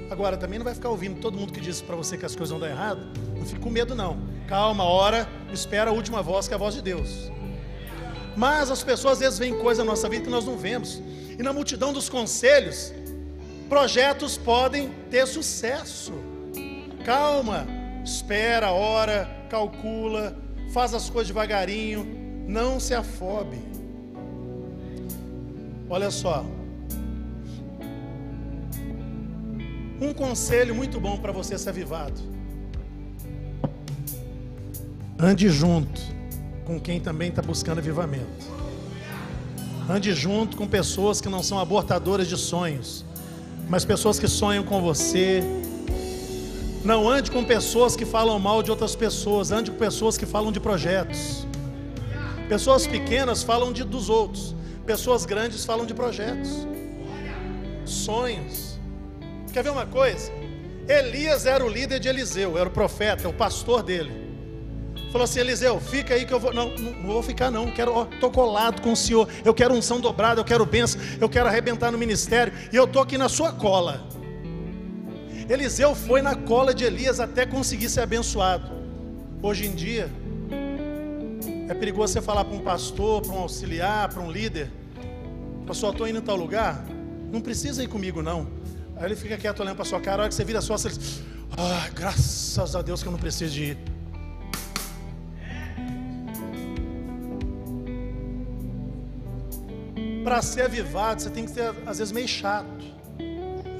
Agora, 0.09 0.35
também 0.35 0.57
não 0.57 0.63
vai 0.63 0.73
ficar 0.73 0.89
ouvindo 0.89 1.21
todo 1.21 1.37
mundo 1.37 1.53
que 1.53 1.61
diz 1.61 1.79
para 1.79 1.95
você 1.95 2.17
que 2.17 2.25
as 2.25 2.35
coisas 2.35 2.49
vão 2.49 2.59
dar 2.59 2.69
errado. 2.71 3.01
Não 3.37 3.45
fique 3.45 3.59
com 3.59 3.69
medo, 3.69 3.93
não. 3.93 4.17
Calma, 4.47 4.83
ora, 4.83 5.29
espera 5.51 5.91
a 5.91 5.93
última 5.93 6.23
voz, 6.23 6.47
que 6.47 6.53
é 6.53 6.55
a 6.55 6.59
voz 6.59 6.73
de 6.73 6.81
Deus. 6.81 7.31
Mas 8.35 8.71
as 8.71 8.81
pessoas 8.81 9.13
às 9.13 9.19
vezes 9.19 9.37
veem 9.37 9.59
coisas 9.59 9.85
na 9.85 9.91
nossa 9.91 10.09
vida 10.09 10.23
que 10.23 10.29
nós 10.29 10.45
não 10.45 10.57
vemos. 10.57 10.99
E 11.37 11.43
na 11.43 11.53
multidão 11.53 11.93
dos 11.93 12.09
conselhos, 12.09 12.91
projetos 13.69 14.37
podem 14.37 14.89
ter 15.11 15.27
sucesso. 15.27 16.32
Calma, 17.03 17.67
espera, 18.03 18.71
ora, 18.71 19.29
calcula, 19.49 20.37
faz 20.73 20.93
as 20.93 21.09
coisas 21.09 21.27
devagarinho, 21.27 22.05
não 22.47 22.79
se 22.79 22.93
afobe. 22.93 23.57
Olha 25.89 26.09
só. 26.09 26.45
Um 30.01 30.13
conselho 30.13 30.73
muito 30.73 30.99
bom 30.99 31.17
para 31.17 31.31
você 31.31 31.57
ser 31.57 31.69
avivado. 31.69 32.19
Ande 35.19 35.49
junto 35.49 36.01
com 36.65 36.79
quem 36.79 36.99
também 36.99 37.29
está 37.29 37.41
buscando 37.41 37.79
avivamento. 37.79 38.51
Ande 39.89 40.13
junto 40.13 40.55
com 40.55 40.67
pessoas 40.67 41.19
que 41.19 41.29
não 41.29 41.43
são 41.43 41.59
abortadoras 41.59 42.27
de 42.27 42.37
sonhos, 42.37 43.05
mas 43.69 43.83
pessoas 43.83 44.17
que 44.17 44.27
sonham 44.27 44.63
com 44.63 44.81
você. 44.81 45.43
Não 46.83 47.09
ande 47.09 47.31
com 47.31 47.45
pessoas 47.45 47.95
que 47.95 48.05
falam 48.05 48.37
mal 48.37 48.61
de 48.61 48.69
outras 48.69 48.93
pessoas, 48.93 49.51
ande 49.51 49.71
com 49.71 49.77
pessoas 49.77 50.17
que 50.17 50.25
falam 50.25 50.51
de 50.51 50.59
projetos. 50.59 51.47
Pessoas 52.49 52.85
pequenas 52.85 53.41
falam 53.41 53.71
de, 53.71 53.85
dos 53.85 54.09
outros, 54.09 54.53
pessoas 54.85 55.25
grandes 55.25 55.63
falam 55.63 55.85
de 55.85 55.93
projetos, 55.93 56.67
sonhos. 57.85 58.77
Quer 59.53 59.63
ver 59.63 59.69
uma 59.69 59.85
coisa? 59.85 60.29
Elias 60.85 61.45
era 61.45 61.63
o 61.63 61.69
líder 61.69 62.01
de 62.01 62.09
Eliseu, 62.09 62.57
era 62.57 62.67
o 62.67 62.71
profeta, 62.71 63.29
o 63.29 63.33
pastor 63.33 63.81
dele. 63.81 64.11
Falou 65.09 65.23
assim: 65.23 65.39
Eliseu, 65.39 65.79
fica 65.79 66.15
aí 66.15 66.25
que 66.25 66.33
eu 66.33 66.39
vou. 66.39 66.53
Não, 66.53 66.69
não, 66.75 66.91
não 66.91 67.13
vou 67.13 67.23
ficar, 67.23 67.49
não. 67.49 67.71
Quero, 67.71 67.93
ó, 67.93 68.05
tô 68.19 68.29
colado 68.29 68.81
com 68.81 68.91
o 68.91 68.95
senhor. 68.95 69.29
Eu 69.45 69.53
quero 69.53 69.73
unção 69.73 70.01
dobrada, 70.01 70.41
eu 70.41 70.45
quero 70.45 70.65
bênção, 70.65 70.99
eu 71.21 71.29
quero 71.29 71.47
arrebentar 71.47 71.91
no 71.91 71.97
ministério. 71.97 72.51
E 72.73 72.75
eu 72.75 72.85
tô 72.85 72.99
aqui 72.99 73.17
na 73.17 73.29
sua 73.29 73.53
cola. 73.53 74.03
Eliseu 75.49 75.93
foi 75.93 76.21
na 76.21 76.35
cola 76.35 76.73
de 76.73 76.83
Elias 76.83 77.19
até 77.19 77.45
conseguir 77.45 77.89
ser 77.89 78.01
abençoado. 78.01 78.71
Hoje 79.41 79.65
em 79.65 79.75
dia, 79.75 80.09
é 81.69 81.73
perigoso 81.73 82.13
você 82.13 82.21
falar 82.21 82.45
para 82.45 82.55
um 82.55 82.61
pastor, 82.61 83.21
para 83.21 83.33
um 83.33 83.39
auxiliar, 83.39 84.09
para 84.09 84.21
um 84.21 84.31
líder: 84.31 84.71
Pastor, 85.67 85.91
estou 85.91 86.07
indo 86.07 86.19
em 86.19 86.21
tal 86.21 86.35
lugar. 86.35 86.85
Não 87.31 87.41
precisa 87.41 87.83
ir 87.83 87.87
comigo, 87.87 88.21
não. 88.21 88.47
Aí 88.95 89.05
ele 89.05 89.15
fica 89.15 89.37
quieto 89.37 89.59
olhando 89.59 89.75
para 89.75 89.85
sua 89.85 89.99
cara. 89.99 90.17
A 90.17 90.19
hora 90.21 90.29
que 90.29 90.35
você 90.35 90.45
vira 90.45 90.61
costas, 90.61 90.85
ele 90.85 90.97
diz: 90.97 91.21
Ah, 91.57 91.89
graças 91.93 92.75
a 92.75 92.81
Deus 92.81 93.01
que 93.01 93.07
eu 93.07 93.11
não 93.11 93.19
preciso 93.19 93.53
de 93.53 93.63
ir. 93.63 93.77
para 100.23 100.41
ser 100.41 100.61
avivado, 100.61 101.21
você 101.21 101.29
tem 101.29 101.45
que 101.45 101.51
ser, 101.51 101.73
às 101.85 101.99
vezes, 101.99 102.11
meio 102.11 102.27
chato, 102.27 102.83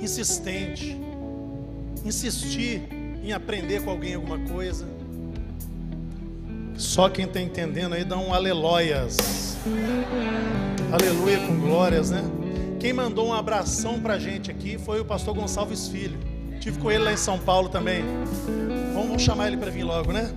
insistente, 0.02 1.00
insistir 2.04 2.82
em 3.24 3.32
aprender 3.32 3.84
com 3.84 3.92
alguém 3.92 4.16
alguma 4.16 4.40
coisa. 4.40 4.88
Só 6.76 7.10
quem 7.10 7.26
está 7.26 7.40
entendendo 7.40 7.94
aí 7.94 8.04
dá 8.04 8.18
um 8.18 8.34
aleluias. 8.34 9.58
Aleluia 10.92 11.40
com 11.40 11.60
glórias, 11.60 12.12
né? 12.12 12.22
Quem 12.80 12.92
mandou 12.92 13.28
um 13.28 13.34
abração 13.34 14.00
para 14.00 14.16
a 14.16 14.20
gente 14.20 14.52
aqui 14.52 14.78
foi 14.78 15.00
o 15.00 15.06
pastor 15.06 15.34
Gonçalves 15.34 15.88
Filho. 15.88 16.20
Tive 16.60 16.80
com 16.80 16.92
ele 16.92 17.04
lá 17.04 17.14
em 17.14 17.18
São 17.18 17.40
Paulo 17.40 17.70
também. 17.70 18.04
Vamos, 18.94 19.22
chamar 19.22 19.48
ele 19.48 19.58
para 19.58 19.72
vir 19.72 19.84
logo, 19.84 20.12
né? 20.12 20.32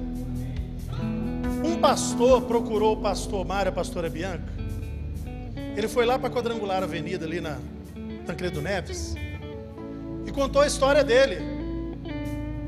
Um 1.64 1.76
pastor 1.80 2.42
procurou 2.42 2.94
o 2.94 2.96
pastor 3.00 3.44
Mário, 3.44 3.70
a 3.70 3.72
pastora 3.72 4.08
Bianca, 4.08 4.56
ele 5.76 5.88
foi 5.88 6.06
lá 6.06 6.18
para 6.18 6.30
quadrangular 6.30 6.82
avenida 6.82 7.26
ali 7.26 7.38
na 7.38 7.58
Tancredo 8.24 8.62
Neves 8.62 9.14
e 10.26 10.32
contou 10.32 10.62
a 10.62 10.66
história 10.66 11.04
dele. 11.04 11.55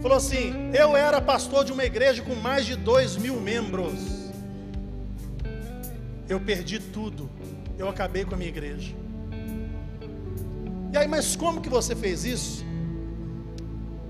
Falou 0.00 0.16
assim: 0.16 0.52
Eu 0.72 0.96
era 0.96 1.20
pastor 1.20 1.64
de 1.64 1.72
uma 1.72 1.84
igreja 1.84 2.22
com 2.22 2.34
mais 2.34 2.66
de 2.66 2.76
dois 2.76 3.16
mil 3.16 3.40
membros. 3.40 4.30
Eu 6.28 6.40
perdi 6.40 6.78
tudo. 6.78 7.30
Eu 7.78 7.88
acabei 7.88 8.24
com 8.24 8.34
a 8.34 8.36
minha 8.36 8.50
igreja. 8.50 8.94
E 10.92 10.96
aí, 10.96 11.06
mas 11.06 11.36
como 11.36 11.60
que 11.60 11.68
você 11.68 11.94
fez 11.94 12.24
isso? 12.24 12.64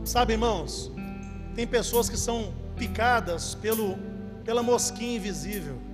Sabe, 0.04 0.32
irmãos, 0.32 0.90
tem 1.54 1.66
pessoas 1.66 2.08
que 2.08 2.16
são 2.16 2.54
picadas 2.76 3.54
pelo, 3.54 3.98
pela 4.44 4.62
mosquinha 4.62 5.16
invisível 5.16 5.88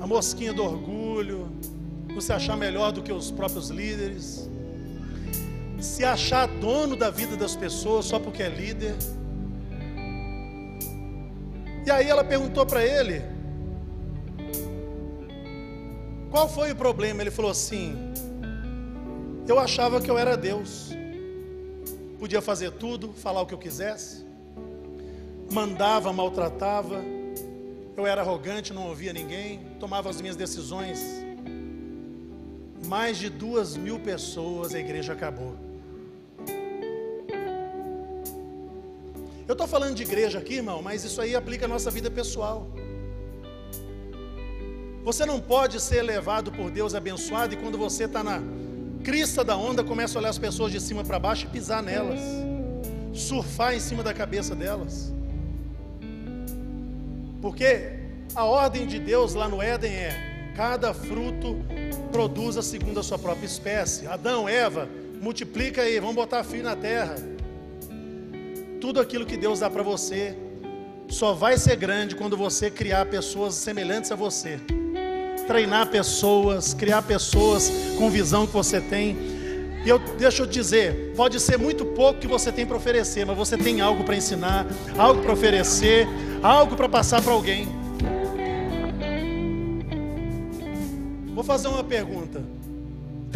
a 0.00 0.06
mosquinha 0.06 0.52
do 0.52 0.62
orgulho, 0.62 1.50
se 2.20 2.32
achar 2.32 2.56
melhor 2.56 2.92
do 2.92 3.02
que 3.02 3.12
os 3.12 3.30
próprios 3.30 3.68
líderes, 3.70 4.48
se 5.78 6.04
achar 6.04 6.46
dono 6.46 6.96
da 6.96 7.10
vida 7.10 7.36
das 7.36 7.54
pessoas 7.54 8.06
só 8.06 8.18
porque 8.18 8.42
é 8.42 8.48
líder. 8.48 8.94
E 11.84 11.90
aí 11.90 12.08
ela 12.08 12.24
perguntou 12.24 12.66
para 12.66 12.84
ele: 12.84 13.22
Qual 16.30 16.48
foi 16.48 16.72
o 16.72 16.76
problema? 16.76 17.22
Ele 17.22 17.30
falou 17.30 17.50
assim: 17.50 17.96
Eu 19.46 19.58
achava 19.58 20.00
que 20.00 20.10
eu 20.10 20.18
era 20.18 20.36
Deus, 20.36 20.90
podia 22.18 22.40
fazer 22.40 22.72
tudo, 22.72 23.12
falar 23.12 23.42
o 23.42 23.46
que 23.46 23.54
eu 23.54 23.58
quisesse, 23.58 24.24
mandava, 25.50 26.12
maltratava, 26.12 27.02
eu 27.96 28.06
era 28.06 28.20
arrogante, 28.20 28.72
não 28.72 28.88
ouvia 28.88 29.12
ninguém, 29.12 29.60
tomava 29.78 30.10
as 30.10 30.20
minhas 30.20 30.36
decisões. 30.36 31.00
Mais 32.84 33.16
de 33.16 33.28
duas 33.30 33.76
mil 33.76 33.98
pessoas, 33.98 34.74
a 34.74 34.78
igreja 34.78 35.12
acabou. 35.12 35.65
Eu 39.48 39.52
estou 39.52 39.68
falando 39.68 39.94
de 39.94 40.02
igreja 40.02 40.38
aqui, 40.40 40.54
irmão, 40.54 40.82
mas 40.82 41.04
isso 41.04 41.20
aí 41.20 41.34
aplica 41.34 41.66
à 41.66 41.68
nossa 41.68 41.88
vida 41.90 42.10
pessoal. 42.10 42.68
Você 45.04 45.24
não 45.24 45.40
pode 45.40 45.80
ser 45.80 46.02
levado 46.02 46.50
por 46.50 46.68
Deus 46.68 46.92
abençoado 46.92 47.54
e 47.54 47.56
quando 47.56 47.78
você 47.78 48.04
está 48.04 48.24
na 48.24 48.42
crista 49.04 49.44
da 49.44 49.56
onda, 49.56 49.84
começa 49.84 50.18
a 50.18 50.20
olhar 50.20 50.30
as 50.30 50.38
pessoas 50.38 50.72
de 50.72 50.80
cima 50.80 51.04
para 51.04 51.16
baixo 51.20 51.46
e 51.46 51.48
pisar 51.48 51.80
nelas, 51.80 52.18
surfar 53.14 53.72
em 53.72 53.78
cima 53.78 54.02
da 54.02 54.12
cabeça 54.12 54.52
delas. 54.52 55.14
Porque 57.40 58.00
a 58.34 58.44
ordem 58.44 58.84
de 58.84 58.98
Deus 58.98 59.34
lá 59.34 59.48
no 59.48 59.62
Éden 59.62 59.92
é: 59.92 60.52
cada 60.56 60.92
fruto 60.92 61.56
produza 62.10 62.62
segundo 62.62 62.98
a 62.98 63.02
sua 63.04 63.16
própria 63.16 63.46
espécie. 63.46 64.08
Adão, 64.08 64.48
Eva, 64.48 64.88
multiplica 65.20 65.82
aí, 65.82 66.00
vamos 66.00 66.16
botar 66.16 66.42
filho 66.42 66.64
na 66.64 66.74
terra. 66.74 67.14
Tudo 68.80 69.00
aquilo 69.00 69.24
que 69.24 69.36
Deus 69.36 69.60
dá 69.60 69.70
para 69.70 69.82
você 69.82 70.36
só 71.08 71.32
vai 71.32 71.56
ser 71.56 71.76
grande 71.76 72.14
quando 72.14 72.36
você 72.36 72.70
criar 72.70 73.06
pessoas 73.06 73.54
semelhantes 73.54 74.10
a 74.12 74.16
você. 74.16 74.60
Treinar 75.46 75.88
pessoas, 75.88 76.74
criar 76.74 77.02
pessoas 77.02 77.70
com 77.96 78.10
visão 78.10 78.46
que 78.46 78.52
você 78.52 78.80
tem. 78.80 79.16
E 79.84 79.88
eu 79.88 79.98
deixa 80.18 80.42
eu 80.42 80.46
dizer, 80.46 81.12
pode 81.16 81.38
ser 81.38 81.56
muito 81.56 81.84
pouco 81.84 82.18
que 82.18 82.26
você 82.26 82.50
tem 82.50 82.66
para 82.66 82.76
oferecer, 82.76 83.24
mas 83.24 83.36
você 83.36 83.56
tem 83.56 83.80
algo 83.80 84.02
para 84.02 84.16
ensinar, 84.16 84.66
algo 84.98 85.22
para 85.22 85.32
oferecer, 85.32 86.06
algo 86.42 86.74
para 86.74 86.88
passar 86.88 87.22
para 87.22 87.32
alguém. 87.32 87.68
Vou 91.32 91.44
fazer 91.44 91.68
uma 91.68 91.84
pergunta. 91.84 92.55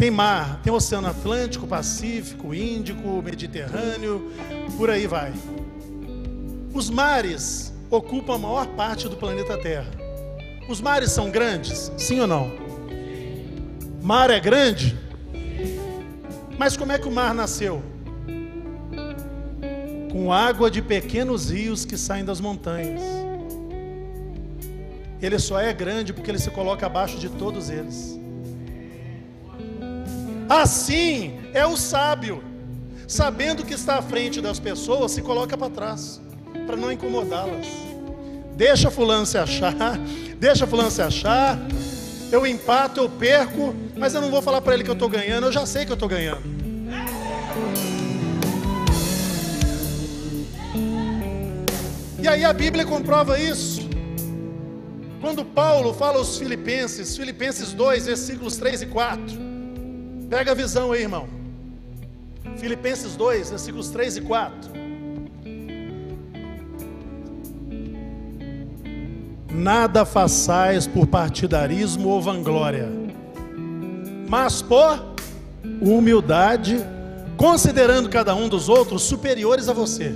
Tem 0.01 0.09
mar, 0.09 0.59
tem 0.63 0.73
Oceano 0.73 1.07
Atlântico, 1.07 1.67
Pacífico, 1.67 2.55
Índico, 2.55 3.21
Mediterrâneo, 3.21 4.31
por 4.75 4.89
aí 4.89 5.05
vai. 5.05 5.31
Os 6.73 6.89
mares 6.89 7.71
ocupam 7.87 8.33
a 8.33 8.37
maior 8.39 8.65
parte 8.69 9.07
do 9.07 9.15
planeta 9.15 9.55
Terra. 9.59 9.91
Os 10.67 10.81
mares 10.81 11.11
são 11.11 11.29
grandes? 11.29 11.91
Sim 11.99 12.19
ou 12.19 12.25
não? 12.25 12.51
Mar 14.01 14.31
é 14.31 14.39
grande? 14.39 14.97
Mas 16.57 16.75
como 16.75 16.91
é 16.91 16.97
que 16.97 17.07
o 17.07 17.11
mar 17.11 17.35
nasceu? 17.35 17.83
Com 20.11 20.33
água 20.33 20.71
de 20.71 20.81
pequenos 20.81 21.51
rios 21.51 21.85
que 21.85 21.95
saem 21.95 22.25
das 22.25 22.41
montanhas. 22.41 23.03
Ele 25.21 25.37
só 25.37 25.59
é 25.59 25.71
grande 25.71 26.11
porque 26.11 26.31
ele 26.31 26.39
se 26.39 26.49
coloca 26.49 26.87
abaixo 26.87 27.19
de 27.19 27.29
todos 27.29 27.69
eles. 27.69 28.19
Assim 30.51 31.39
é 31.53 31.65
o 31.65 31.77
sábio, 31.77 32.43
sabendo 33.07 33.63
que 33.63 33.73
está 33.73 33.99
à 33.99 34.01
frente 34.01 34.41
das 34.41 34.59
pessoas, 34.59 35.13
se 35.13 35.21
coloca 35.21 35.57
para 35.57 35.69
trás, 35.69 36.19
para 36.67 36.75
não 36.75 36.91
incomodá-las. 36.91 37.67
Deixa 38.57 38.91
fulano 38.91 39.25
se 39.25 39.37
achar, 39.37 39.73
deixa 40.37 40.67
fulano 40.67 40.91
se 40.91 41.01
achar. 41.01 41.57
Eu 42.29 42.45
empato, 42.45 42.99
eu 42.99 43.07
perco, 43.07 43.73
mas 43.95 44.13
eu 44.13 44.19
não 44.19 44.29
vou 44.29 44.41
falar 44.41 44.59
para 44.59 44.73
ele 44.73 44.83
que 44.83 44.89
eu 44.89 44.93
estou 44.93 45.07
ganhando, 45.07 45.47
eu 45.47 45.53
já 45.53 45.65
sei 45.65 45.85
que 45.85 45.91
eu 45.91 45.93
estou 45.93 46.09
ganhando. 46.09 46.43
E 52.21 52.27
aí 52.27 52.43
a 52.43 52.51
Bíblia 52.51 52.85
comprova 52.85 53.39
isso. 53.39 53.89
Quando 55.21 55.45
Paulo 55.45 55.93
fala 55.93 56.17
aos 56.17 56.37
Filipenses, 56.37 57.15
Filipenses 57.15 57.71
2, 57.71 58.05
versículos 58.05 58.57
3 58.57 58.81
e 58.81 58.85
4. 58.87 59.50
Pega 60.31 60.51
a 60.51 60.55
visão 60.55 60.93
aí, 60.93 61.01
irmão. 61.01 61.27
Filipenses 62.55 63.17
2, 63.17 63.49
versículos 63.49 63.89
3 63.89 64.15
e 64.15 64.21
4. 64.21 64.71
Nada 69.53 70.05
façais 70.05 70.87
por 70.87 71.05
partidarismo 71.05 72.07
ou 72.07 72.21
vanglória, 72.21 72.87
mas 74.29 74.61
por 74.61 75.03
humildade, 75.81 76.77
considerando 77.35 78.09
cada 78.09 78.33
um 78.33 78.47
dos 78.47 78.69
outros 78.69 79.01
superiores 79.03 79.67
a 79.67 79.73
você 79.73 80.15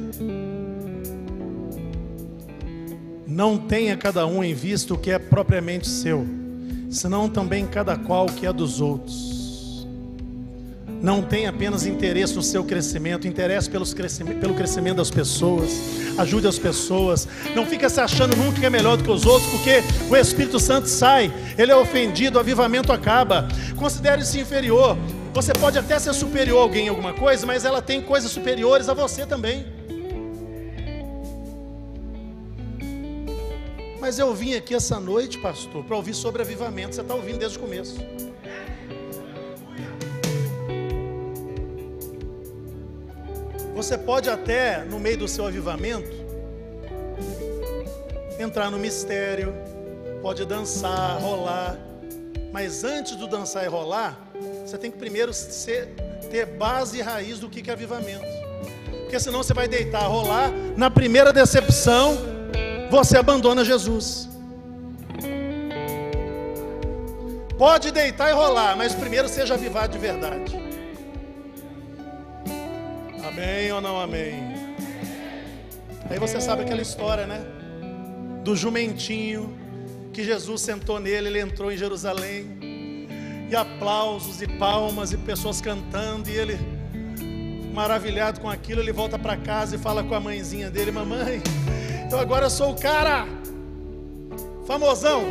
não 3.28 3.58
tenha 3.58 3.98
cada 3.98 4.26
um 4.26 4.42
em 4.42 4.54
vista 4.54 4.94
o 4.94 4.98
que 4.98 5.12
é 5.12 5.20
propriamente 5.20 5.90
seu, 5.90 6.26
senão 6.90 7.28
também 7.28 7.68
cada 7.68 7.98
qual 7.98 8.28
o 8.28 8.32
que 8.32 8.46
é 8.46 8.54
dos 8.54 8.80
outros. 8.80 9.35
Não 11.02 11.22
tenha 11.22 11.50
apenas 11.50 11.86
interesse 11.86 12.34
no 12.36 12.42
seu 12.42 12.64
crescimento, 12.64 13.28
interesse 13.28 13.70
pelos 13.70 13.94
pelo 13.94 14.54
crescimento 14.56 14.98
das 14.98 15.12
pessoas, 15.12 15.72
ajude 16.18 16.48
as 16.48 16.58
pessoas. 16.58 17.28
Não 17.56 17.66
fica 17.66 17.90
se 17.90 18.00
achando 18.00 18.36
nunca 18.36 18.60
que 18.60 18.66
é 18.66 18.70
melhor 18.70 18.98
do 18.98 19.04
que 19.04 19.12
os 19.12 19.26
outros, 19.26 19.52
porque 19.52 19.84
o 20.10 20.16
Espírito 20.16 20.60
Santo 20.60 20.88
sai, 20.88 21.32
ele 21.58 21.72
é 21.72 21.76
ofendido, 21.76 22.38
o 22.38 22.40
avivamento 22.40 22.92
acaba. 22.92 23.48
Considere-se 23.76 24.40
inferior. 24.40 24.98
Você 25.34 25.52
pode 25.54 25.78
até 25.78 26.00
ser 26.00 26.14
superior 26.14 26.60
a 26.60 26.62
alguém 26.62 26.86
em 26.86 26.90
alguma 26.90 27.14
coisa, 27.14 27.46
mas 27.46 27.66
ela 27.66 27.82
tem 27.82 28.02
coisas 28.02 28.32
superiores 28.32 28.88
a 28.88 28.94
você 28.94 29.26
também. 29.26 29.66
Mas 34.00 34.20
eu 34.20 34.34
vim 34.34 34.54
aqui 34.54 34.76
essa 34.76 35.00
noite, 35.00 35.38
pastor, 35.40 35.84
para 35.84 35.98
ouvir 35.98 36.14
sobre 36.14 36.42
avivamento. 36.42 36.96
Você 36.96 37.02
está 37.02 37.16
ouvindo 37.16 37.40
desde 37.40 37.58
o 37.58 37.62
começo. 37.62 37.96
Você 43.76 43.98
pode 43.98 44.30
até, 44.30 44.86
no 44.86 44.98
meio 45.00 45.18
do 45.18 45.28
seu 45.28 45.46
avivamento, 45.46 46.16
entrar 48.40 48.72
no 48.72 48.80
mistério, 48.80 49.54
pode 50.22 50.46
dançar, 50.46 51.20
rolar. 51.20 51.78
Mas 52.54 52.86
antes 52.86 53.18
do 53.18 53.28
dançar 53.28 53.66
e 53.66 53.68
rolar, 53.68 54.18
você 54.66 54.78
tem 54.78 54.90
que 54.90 54.98
primeiro 54.98 55.34
ser, 55.34 55.90
ter 56.32 56.46
base 56.46 57.00
e 57.00 57.02
raiz 57.02 57.38
do 57.38 57.50
que 57.50 57.70
é 57.70 57.74
avivamento. 57.74 58.26
Porque 59.02 59.20
senão 59.20 59.44
você 59.44 59.54
vai 59.54 59.68
deitar, 59.68 60.08
rolar, 60.08 60.52
na 60.78 60.90
primeira 60.90 61.34
decepção, 61.34 62.18
você 62.90 63.18
abandona 63.18 63.66
Jesus. 63.66 64.30
Pode 67.58 67.92
deitar 67.92 68.30
e 68.30 68.34
rolar, 68.34 68.78
mas 68.78 68.96
primeiro 68.96 69.28
seja 69.28 69.56
avivado 69.56 69.92
de 69.92 70.00
verdade. 70.00 70.65
Amém 73.36 73.70
ou 73.70 73.82
não 73.82 74.00
amém? 74.00 74.34
Aí 76.10 76.18
você 76.18 76.40
sabe 76.40 76.62
aquela 76.62 76.82
história, 76.82 77.28
né? 77.28 77.46
Do 78.46 78.56
jumentinho 78.56 79.54
que 80.14 80.24
Jesus 80.24 80.62
sentou 80.62 81.02
nele, 81.02 81.28
ele 81.28 81.42
entrou 81.42 81.70
em 81.70 81.76
Jerusalém. 81.76 83.10
E 83.50 83.54
aplausos 83.54 84.42
e 84.42 84.48
palmas 84.48 85.12
e 85.12 85.18
pessoas 85.18 85.60
cantando, 85.60 86.30
e 86.30 86.38
ele 86.38 86.58
maravilhado 87.74 88.40
com 88.40 88.50
aquilo, 88.50 88.80
ele 88.80 88.94
volta 88.94 89.20
para 89.20 89.36
casa 89.36 89.76
e 89.76 89.78
fala 89.78 90.02
com 90.02 90.16
a 90.16 90.20
mãezinha 90.20 90.70
dele: 90.72 90.92
"Mamãe, 90.92 91.44
então 92.08 92.18
agora 92.18 92.46
eu 92.46 92.50
sou 92.50 92.72
o 92.72 92.76
cara 92.76 93.28
famosão. 94.66 95.26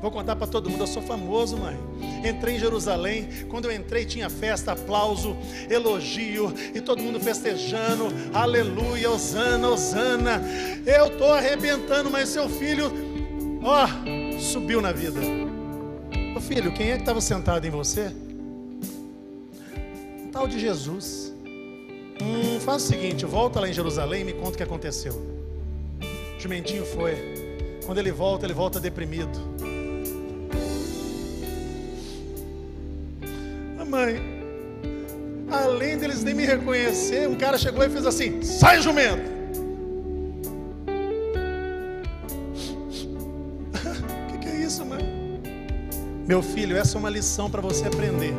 Vou 0.00 0.12
contar 0.12 0.36
para 0.36 0.46
todo 0.46 0.70
mundo, 0.70 0.84
eu 0.84 0.86
sou 0.86 1.02
famoso, 1.02 1.56
mãe. 1.56 1.76
Entrei 2.28 2.56
em 2.56 2.58
Jerusalém, 2.58 3.28
quando 3.48 3.66
eu 3.66 3.72
entrei 3.72 4.04
tinha 4.04 4.28
festa, 4.28 4.72
aplauso, 4.72 5.36
elogio 5.70 6.52
e 6.74 6.80
todo 6.80 7.02
mundo 7.02 7.20
festejando. 7.20 8.06
Aleluia, 8.34 9.10
Osana, 9.10 9.68
Osana. 9.68 10.42
Eu 10.84 11.06
estou 11.06 11.32
arrebentando, 11.32 12.10
mas 12.10 12.28
seu 12.28 12.48
filho, 12.48 12.92
ó, 13.62 13.86
subiu 14.40 14.80
na 14.80 14.92
vida. 14.92 15.20
Ô 16.36 16.40
filho, 16.40 16.72
quem 16.72 16.90
é 16.90 16.96
que 16.96 17.02
estava 17.02 17.20
sentado 17.20 17.64
em 17.66 17.70
você? 17.70 18.12
Um 20.22 20.28
tal 20.30 20.46
de 20.46 20.58
Jesus. 20.58 21.32
Hum, 22.20 22.58
faz 22.60 22.82
o 22.82 22.86
seguinte, 22.86 23.24
volta 23.24 23.60
lá 23.60 23.68
em 23.68 23.72
Jerusalém 23.72 24.22
e 24.22 24.24
me 24.24 24.32
conta 24.32 24.50
o 24.50 24.56
que 24.56 24.62
aconteceu. 24.62 25.14
O 26.36 26.40
jumentinho 26.40 26.84
foi. 26.84 27.14
Quando 27.84 27.98
ele 27.98 28.10
volta, 28.10 28.46
ele 28.46 28.54
volta 28.54 28.80
deprimido. 28.80 29.55
Mãe, 33.96 34.20
além 35.50 35.96
deles 35.96 36.22
nem 36.22 36.34
me 36.34 36.44
reconhecer, 36.44 37.26
um 37.26 37.34
cara 37.34 37.56
chegou 37.56 37.82
e 37.82 37.88
fez 37.88 38.04
assim: 38.04 38.42
sai 38.42 38.82
jumento. 38.82 39.30
O 44.22 44.26
que, 44.32 44.38
que 44.38 44.48
é 44.48 44.56
isso, 44.56 44.84
mãe? 44.84 45.00
Meu 46.26 46.42
filho, 46.42 46.76
essa 46.76 46.96
é 46.96 46.98
uma 46.98 47.08
lição 47.08 47.50
para 47.50 47.62
você 47.62 47.86
aprender. 47.86 48.34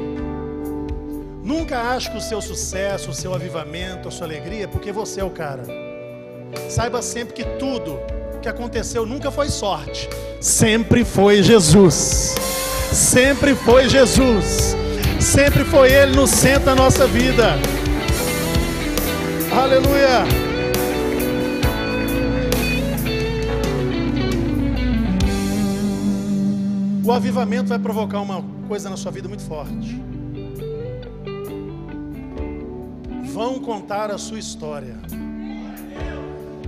Nunca 1.44 1.82
ache 1.94 2.12
que 2.12 2.18
o 2.18 2.22
seu 2.22 2.42
sucesso, 2.42 3.10
o 3.10 3.14
seu 3.14 3.34
avivamento, 3.34 4.10
a 4.10 4.12
sua 4.12 4.28
alegria 4.28 4.66
é 4.66 4.68
porque 4.68 4.92
você 4.92 5.22
é 5.22 5.24
o 5.24 5.32
cara. 5.32 5.64
Saiba 6.70 7.02
sempre 7.02 7.34
que 7.34 7.46
tudo 7.58 8.00
que 8.42 8.50
aconteceu 8.50 9.06
nunca 9.06 9.32
foi 9.32 9.50
sorte, 9.50 10.08
sempre 10.40 11.04
foi 11.04 11.42
Jesus. 11.42 12.36
Sempre 12.92 13.56
foi 13.56 13.90
Jesus. 13.90 14.76
Sempre 15.20 15.64
foi 15.66 15.92
Ele 15.92 16.16
no 16.16 16.28
centro 16.28 16.66
da 16.66 16.76
nossa 16.76 17.06
vida. 17.08 17.56
Aleluia. 19.52 20.24
O 27.04 27.12
avivamento 27.12 27.70
vai 27.70 27.80
provocar 27.80 28.20
uma 28.20 28.44
coisa 28.68 28.90
na 28.90 28.98
sua 28.98 29.12
vida 29.12 29.28
muito 29.28 29.44
forte. 29.44 30.02
Vão 33.32 33.60
contar 33.60 34.12
a 34.12 34.18
sua 34.18 34.38
história. 34.38 34.98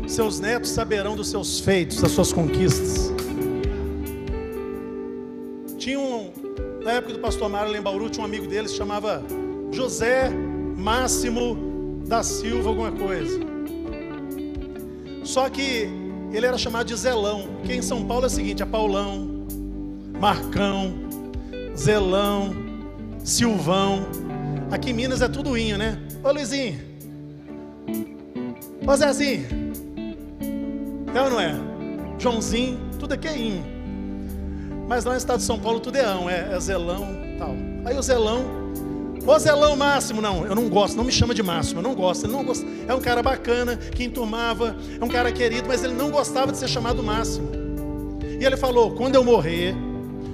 Seus 0.07 0.39
netos 0.39 0.71
saberão 0.71 1.15
dos 1.15 1.29
seus 1.29 1.59
feitos, 1.59 2.01
das 2.01 2.11
suas 2.11 2.31
conquistas. 2.31 3.11
Na 6.89 6.95
época 6.95 7.13
do 7.13 7.19
pastor 7.19 7.47
Mário 7.47 7.71
em 7.75 8.09
tinha 8.09 8.23
um 8.23 8.25
amigo 8.25 8.47
dele 8.47 8.67
se 8.67 8.75
chamava 8.75 9.23
José 9.71 10.31
Máximo 10.75 12.01
da 12.07 12.23
Silva, 12.23 12.69
alguma 12.69 12.91
coisa. 12.91 13.39
Só 15.23 15.47
que 15.49 15.87
ele 16.33 16.47
era 16.47 16.57
chamado 16.57 16.87
de 16.87 16.95
Zelão, 16.95 17.47
que 17.63 17.73
em 17.73 17.81
São 17.83 18.07
Paulo 18.07 18.23
é 18.23 18.27
o 18.27 18.29
seguinte: 18.29 18.63
é 18.63 18.65
Paulão, 18.65 19.45
Marcão, 20.19 20.95
Zelão, 21.77 22.55
Silvão. 23.23 24.07
Aqui 24.71 24.89
em 24.89 24.93
Minas 24.93 25.21
é 25.21 25.29
tudo 25.29 25.55
inho, 25.55 25.77
né? 25.77 26.01
Ô 26.23 26.31
Luizinho. 26.31 26.79
Ô 28.87 28.95
Zezinho. 28.95 29.45
É 31.13 31.21
ou 31.21 31.29
não 31.29 31.39
é? 31.39 31.55
Joãozinho, 32.17 32.79
tudo 32.97 33.13
aqui 33.13 33.27
é 33.27 33.37
inho. 33.37 33.78
Mas 34.89 35.05
lá 35.05 35.11
no 35.11 35.17
estado 35.19 35.37
de 35.37 35.45
São 35.45 35.59
Paulo 35.59 35.79
tudo 35.79 35.97
é 35.97 36.03
ão, 36.03 36.27
é, 36.27 36.49
é 36.51 36.59
zelão 36.59 37.15
tal. 37.37 37.55
Aí 37.85 37.95
o 37.95 38.01
zelão, 38.01 38.43
ô 39.23 39.37
zelão 39.37 39.75
máximo, 39.75 40.19
não, 40.19 40.47
eu 40.47 40.55
não 40.55 40.67
gosto, 40.67 40.97
não 40.97 41.03
me 41.03 41.11
chama 41.11 41.35
de 41.35 41.43
máximo, 41.43 41.77
eu 41.79 41.83
não 41.83 41.93
gosto, 41.93 42.25
ele 42.25 42.33
não 42.33 42.43
gosta. 42.43 42.65
É 42.87 42.93
um 42.95 42.99
cara 42.99 43.21
bacana, 43.21 43.77
que 43.77 44.03
enturmava, 44.03 44.75
é 44.99 45.05
um 45.05 45.07
cara 45.07 45.31
querido, 45.31 45.67
mas 45.67 45.83
ele 45.83 45.93
não 45.93 46.09
gostava 46.09 46.51
de 46.51 46.57
ser 46.57 46.67
chamado 46.67 47.03
máximo. 47.03 47.51
E 48.39 48.43
ele 48.43 48.57
falou: 48.57 48.95
quando 48.95 49.13
eu 49.13 49.23
morrer, 49.23 49.75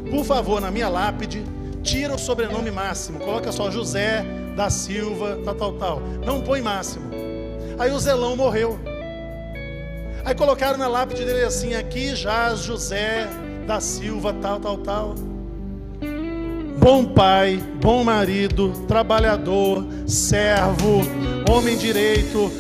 por 0.10 0.24
favor, 0.24 0.62
na 0.62 0.72
minha 0.72 0.88
lápide, 0.88 1.44
tira 1.84 2.16
o 2.16 2.18
sobrenome 2.18 2.72
máximo, 2.72 3.20
coloca 3.20 3.52
só 3.52 3.70
José 3.70 4.26
da 4.56 4.70
Silva, 4.70 5.38
tal, 5.44 5.56
tal, 5.56 5.74
tal. 5.74 6.02
Não 6.26 6.40
põe 6.40 6.62
máximo. 6.62 7.12
Aí 7.78 7.92
o 7.92 8.00
zelão 8.00 8.38
morreu. 8.38 8.80
Aí 10.24 10.34
colocaram 10.34 10.78
na 10.78 10.88
lápide 10.88 11.26
dele 11.26 11.44
assim: 11.44 11.76
aqui 11.76 12.16
jaz 12.16 12.60
José 12.60 13.28
da 13.66 13.80
Silva, 13.80 14.34
tal, 14.34 14.60
tal, 14.60 14.78
tal. 14.78 15.16
Bom 16.78 17.06
pai, 17.06 17.58
bom 17.82 18.04
marido, 18.04 18.72
trabalhador, 18.88 19.86
servo, 20.06 21.02
homem 21.50 21.76
direito, 21.76 22.52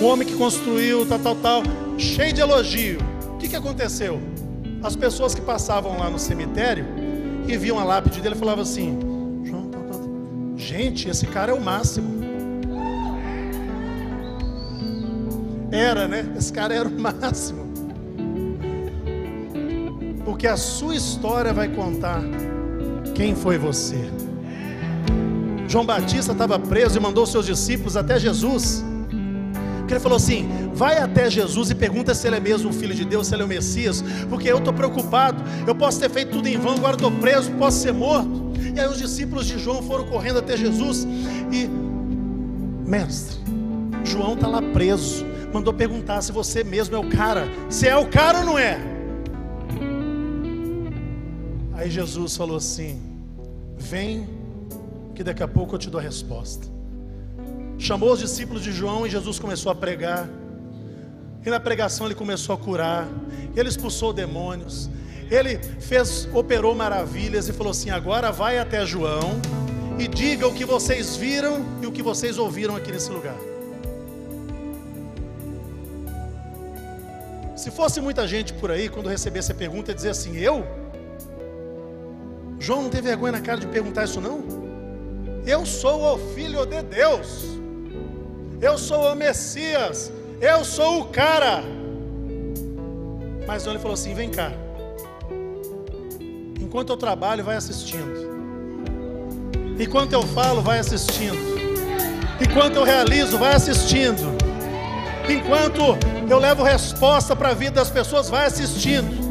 o 0.00 0.04
homem 0.06 0.26
que 0.26 0.34
construiu, 0.34 1.06
tal, 1.06 1.18
tal, 1.20 1.36
tal, 1.36 1.62
cheio 1.96 2.32
de 2.32 2.40
elogio. 2.40 2.98
O 3.34 3.36
que, 3.38 3.48
que 3.48 3.54
aconteceu? 3.54 4.20
As 4.82 4.96
pessoas 4.96 5.34
que 5.34 5.40
passavam 5.40 5.98
lá 5.98 6.10
no 6.10 6.18
cemitério 6.18 6.84
e 7.46 7.56
viam 7.56 7.78
a 7.78 7.84
lápide 7.84 8.20
dele 8.20 8.34
falavam 8.34 8.62
assim: 8.62 8.98
João, 9.44 9.68
tal, 9.68 9.82
tal, 9.82 10.02
gente, 10.56 11.08
esse 11.08 11.26
cara 11.26 11.52
é 11.52 11.54
o 11.54 11.60
máximo. 11.60 12.18
Era, 15.70 16.08
né? 16.08 16.32
Esse 16.36 16.52
cara 16.52 16.74
era 16.74 16.88
o 16.88 16.92
máximo. 16.98 17.67
Porque 20.28 20.46
a 20.46 20.58
sua 20.58 20.94
história 20.94 21.54
vai 21.54 21.68
contar 21.68 22.22
quem 23.14 23.34
foi 23.34 23.56
você. 23.56 23.96
João 25.66 25.86
Batista 25.86 26.32
estava 26.32 26.58
preso 26.58 26.98
e 26.98 27.00
mandou 27.00 27.24
seus 27.24 27.46
discípulos 27.46 27.96
até 27.96 28.18
Jesus. 28.18 28.84
Porque 29.78 29.94
ele 29.94 30.00
falou 30.00 30.16
assim: 30.16 30.46
vai 30.74 30.98
até 30.98 31.30
Jesus 31.30 31.70
e 31.70 31.74
pergunta 31.74 32.14
se 32.14 32.26
ele 32.26 32.36
é 32.36 32.40
mesmo 32.40 32.68
o 32.68 32.72
Filho 32.74 32.94
de 32.94 33.06
Deus, 33.06 33.26
se 33.26 33.34
ele 33.34 33.40
é 33.40 33.44
o 33.46 33.48
Messias, 33.48 34.04
porque 34.28 34.52
eu 34.52 34.58
estou 34.58 34.74
preocupado, 34.74 35.42
eu 35.66 35.74
posso 35.74 35.98
ter 35.98 36.10
feito 36.10 36.32
tudo 36.32 36.46
em 36.46 36.58
vão, 36.58 36.74
agora 36.74 36.96
estou 36.96 37.10
preso, 37.10 37.50
posso 37.52 37.78
ser 37.78 37.94
morto. 37.94 38.52
E 38.76 38.78
aí 38.78 38.86
os 38.86 38.98
discípulos 38.98 39.46
de 39.46 39.58
João 39.58 39.82
foram 39.82 40.04
correndo 40.04 40.40
até 40.40 40.58
Jesus 40.58 41.08
e, 41.50 41.66
mestre, 42.86 43.38
João 44.04 44.34
está 44.34 44.46
lá 44.46 44.60
preso, 44.60 45.24
mandou 45.54 45.72
perguntar 45.72 46.20
se 46.20 46.32
você 46.32 46.62
mesmo 46.62 46.94
é 46.94 46.98
o 46.98 47.08
cara, 47.08 47.48
se 47.70 47.88
é 47.88 47.96
o 47.96 48.06
cara 48.08 48.40
ou 48.40 48.44
não 48.44 48.58
é. 48.58 48.97
Aí 51.78 51.88
Jesus 51.88 52.36
falou 52.36 52.56
assim: 52.56 53.00
Vem, 53.76 54.28
que 55.14 55.22
daqui 55.22 55.44
a 55.44 55.46
pouco 55.46 55.76
eu 55.76 55.78
te 55.78 55.88
dou 55.88 56.00
a 56.00 56.02
resposta. 56.02 56.66
Chamou 57.78 58.12
os 58.12 58.18
discípulos 58.18 58.64
de 58.64 58.72
João 58.72 59.06
e 59.06 59.10
Jesus 59.10 59.38
começou 59.38 59.70
a 59.70 59.76
pregar. 59.76 60.28
E 61.46 61.48
na 61.48 61.60
pregação 61.60 62.06
ele 62.06 62.16
começou 62.16 62.52
a 62.52 62.58
curar. 62.58 63.06
Ele 63.54 63.68
expulsou 63.68 64.12
demônios. 64.12 64.90
Ele 65.30 65.56
fez, 65.78 66.28
operou 66.34 66.74
maravilhas 66.74 67.48
e 67.48 67.52
falou 67.52 67.70
assim: 67.70 67.90
agora 67.90 68.32
vai 68.32 68.58
até 68.58 68.84
João 68.84 69.40
e 70.00 70.08
diga 70.08 70.48
o 70.48 70.54
que 70.54 70.64
vocês 70.64 71.14
viram 71.14 71.64
e 71.80 71.86
o 71.86 71.92
que 71.92 72.02
vocês 72.02 72.38
ouviram 72.38 72.74
aqui 72.74 72.90
nesse 72.90 73.12
lugar. 73.12 73.38
Se 77.54 77.70
fosse 77.70 78.00
muita 78.00 78.26
gente 78.26 78.52
por 78.54 78.68
aí, 78.68 78.88
quando 78.88 79.08
recebesse 79.08 79.52
a 79.52 79.54
pergunta, 79.54 79.92
ia 79.92 79.94
dizer 79.94 80.10
assim: 80.10 80.36
eu? 80.36 80.66
João 82.60 82.82
não 82.82 82.90
tem 82.90 83.00
vergonha 83.00 83.32
na 83.32 83.40
cara 83.40 83.60
de 83.60 83.66
perguntar 83.66 84.04
isso, 84.04 84.20
não? 84.20 84.42
Eu 85.46 85.64
sou 85.64 86.14
o 86.14 86.18
Filho 86.34 86.66
de 86.66 86.82
Deus, 86.82 87.44
eu 88.60 88.76
sou 88.76 89.12
o 89.12 89.14
Messias, 89.14 90.12
eu 90.40 90.64
sou 90.64 91.00
o 91.00 91.04
cara. 91.06 91.62
Mas 93.46 93.66
ele 93.66 93.78
falou 93.78 93.94
assim: 93.94 94.12
vem 94.12 94.28
cá, 94.28 94.52
enquanto 96.60 96.90
eu 96.90 96.96
trabalho, 96.96 97.44
vai 97.44 97.56
assistindo, 97.56 98.12
enquanto 99.78 100.12
eu 100.12 100.22
falo, 100.22 100.60
vai 100.60 100.80
assistindo, 100.80 101.38
enquanto 102.40 102.76
eu 102.76 102.84
realizo, 102.84 103.38
vai 103.38 103.54
assistindo, 103.54 104.36
enquanto 105.28 105.80
eu 106.28 106.38
levo 106.38 106.62
resposta 106.62 107.34
para 107.34 107.50
a 107.50 107.54
vida 107.54 107.76
das 107.76 107.88
pessoas, 107.88 108.28
vai 108.28 108.46
assistindo. 108.46 109.27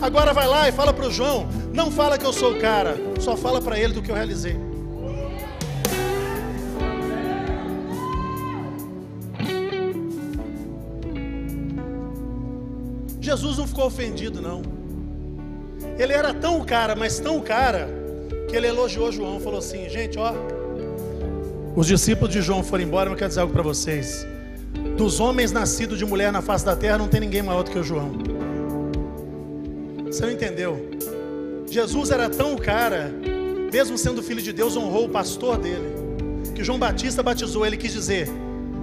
Agora 0.00 0.32
vai 0.32 0.46
lá 0.46 0.68
e 0.68 0.72
fala 0.72 0.92
para 0.92 1.06
o 1.06 1.10
João. 1.10 1.46
Não 1.72 1.90
fala 1.90 2.16
que 2.16 2.24
eu 2.24 2.32
sou 2.32 2.52
o 2.52 2.60
cara, 2.60 2.96
só 3.20 3.36
fala 3.36 3.60
para 3.60 3.78
ele 3.78 3.92
do 3.92 4.02
que 4.02 4.10
eu 4.10 4.14
realizei. 4.14 4.56
Jesus 13.20 13.58
não 13.58 13.66
ficou 13.66 13.86
ofendido, 13.86 14.40
não. 14.40 14.62
Ele 15.98 16.12
era 16.12 16.32
tão 16.32 16.64
cara, 16.64 16.96
mas 16.96 17.20
tão 17.20 17.40
cara, 17.40 17.88
que 18.48 18.56
ele 18.56 18.66
elogiou 18.66 19.12
João. 19.12 19.38
Falou 19.38 19.58
assim: 19.58 19.88
gente, 19.88 20.18
ó. 20.18 20.32
Os 21.76 21.86
discípulos 21.86 22.32
de 22.32 22.40
João 22.40 22.64
foram 22.64 22.84
embora, 22.84 23.10
mas 23.10 23.12
eu 23.12 23.18
quero 23.18 23.28
dizer 23.28 23.40
algo 23.40 23.52
para 23.52 23.62
vocês. 23.62 24.26
Dos 24.96 25.20
homens 25.20 25.52
nascidos 25.52 25.98
de 25.98 26.04
mulher 26.04 26.32
na 26.32 26.42
face 26.42 26.64
da 26.64 26.74
terra, 26.74 26.98
não 26.98 27.06
tem 27.06 27.20
ninguém 27.20 27.42
maior 27.42 27.62
do 27.62 27.70
que 27.70 27.78
o 27.78 27.84
João. 27.84 28.29
Você 30.10 30.26
não 30.26 30.32
entendeu? 30.32 30.90
Jesus 31.70 32.10
era 32.10 32.28
tão 32.28 32.56
cara, 32.56 33.12
mesmo 33.72 33.96
sendo 33.96 34.20
filho 34.22 34.42
de 34.42 34.52
Deus, 34.52 34.76
honrou 34.76 35.04
o 35.04 35.08
pastor 35.08 35.56
dele. 35.56 35.94
Que 36.52 36.64
João 36.64 36.80
Batista 36.80 37.22
batizou, 37.22 37.64
ele 37.64 37.76
quis 37.76 37.92
dizer: 37.92 38.28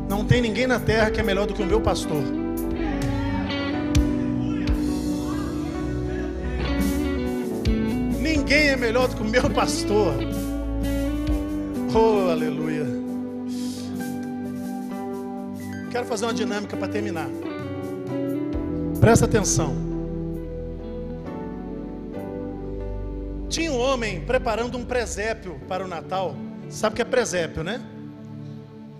Não 0.10 0.24
tem 0.24 0.42
ninguém 0.42 0.66
na 0.66 0.80
terra 0.80 1.12
que 1.12 1.20
é 1.20 1.24
melhor 1.24 1.46
do 1.46 1.54
que 1.54 1.62
o 1.62 1.66
meu 1.66 1.82
pastor. 1.82 2.24
Ninguém 8.22 8.70
é 8.70 8.78
melhor 8.78 9.10
do 9.10 9.18
que 9.18 9.22
o 9.22 9.26
meu 9.26 9.50
pastor. 9.50 10.14
Oh, 11.94 12.32
aleluia. 12.32 12.86
Quero 15.92 16.06
fazer 16.06 16.26
uma 16.26 16.34
dinâmica 16.34 16.78
para 16.78 16.88
terminar. 16.88 17.28
Presta 19.02 19.26
atenção. 19.26 19.87
Tinha 23.58 23.72
um 23.72 23.80
homem 23.80 24.24
preparando 24.24 24.78
um 24.78 24.86
presépio 24.86 25.60
para 25.68 25.84
o 25.84 25.88
Natal. 25.88 26.36
Sabe 26.70 26.94
o 26.94 26.96
que 26.96 27.02
é 27.02 27.06
presépio, 27.06 27.64
né? 27.64 27.84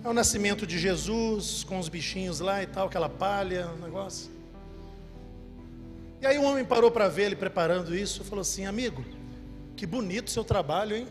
É 0.02 0.08
o 0.08 0.12
nascimento 0.12 0.66
de 0.66 0.80
Jesus 0.80 1.62
com 1.62 1.78
os 1.78 1.88
bichinhos 1.88 2.40
lá 2.40 2.60
e 2.60 2.66
tal, 2.66 2.88
aquela 2.88 3.08
palha, 3.08 3.68
um 3.68 3.84
negócio. 3.84 4.28
E 6.20 6.26
aí 6.26 6.36
um 6.40 6.44
homem 6.44 6.64
parou 6.64 6.90
para 6.90 7.06
ver 7.06 7.26
ele 7.26 7.36
preparando 7.36 7.94
isso 7.94 8.22
e 8.22 8.24
falou 8.24 8.42
assim: 8.42 8.66
Amigo, 8.66 9.04
que 9.76 9.86
bonito 9.86 10.28
seu 10.28 10.42
trabalho, 10.42 10.96
hein? 10.96 11.06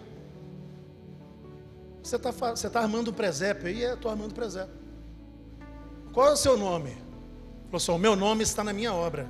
Você 2.04 2.18
está 2.18 2.32
você 2.32 2.70
tá 2.70 2.82
armando 2.82 3.12
um 3.12 3.14
presépio 3.14 3.70
aí? 3.70 3.82
É, 3.82 3.94
estou 3.94 4.12
armando 4.12 4.32
um 4.32 4.36
presépio. 4.36 4.76
Qual 6.12 6.28
é 6.28 6.32
o 6.34 6.36
seu 6.36 6.58
nome? 6.58 6.90
Ele 6.90 7.00
falou 7.68 7.78
assim: 7.78 7.92
O 7.94 7.98
meu 7.98 8.18
nome 8.18 8.44
está 8.44 8.62
na 8.62 8.74
minha 8.74 8.94
obra. 8.94 9.26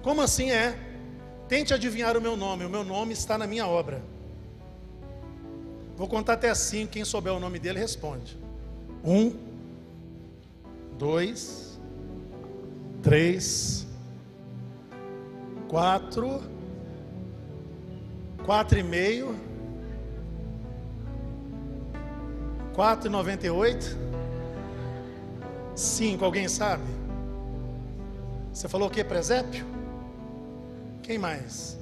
Como 0.00 0.22
assim 0.22 0.52
é? 0.52 0.83
Tente 1.54 1.72
adivinhar 1.72 2.16
o 2.16 2.20
meu 2.20 2.36
nome. 2.36 2.64
O 2.64 2.68
meu 2.68 2.82
nome 2.82 3.12
está 3.12 3.38
na 3.38 3.46
minha 3.46 3.64
obra. 3.64 4.02
Vou 5.96 6.08
contar 6.08 6.32
até 6.32 6.50
assim. 6.50 6.84
Quem 6.84 7.04
souber 7.04 7.32
o 7.32 7.38
nome 7.38 7.60
dele 7.60 7.78
responde. 7.78 8.36
Um, 9.04 9.32
dois, 10.98 11.78
três, 13.04 13.86
quatro, 15.68 16.42
quatro 18.44 18.76
e 18.76 18.82
meio, 18.82 19.36
quatro 22.74 23.06
e 23.06 23.12
noventa 23.12 23.46
e 23.46 23.50
oito, 23.50 23.96
cinco. 25.76 26.24
Alguém 26.24 26.48
sabe? 26.48 26.82
Você 28.52 28.66
falou 28.66 28.88
o 28.88 28.90
que? 28.90 29.04
Presépio? 29.04 29.83
Quem 31.04 31.18
mais? 31.18 31.78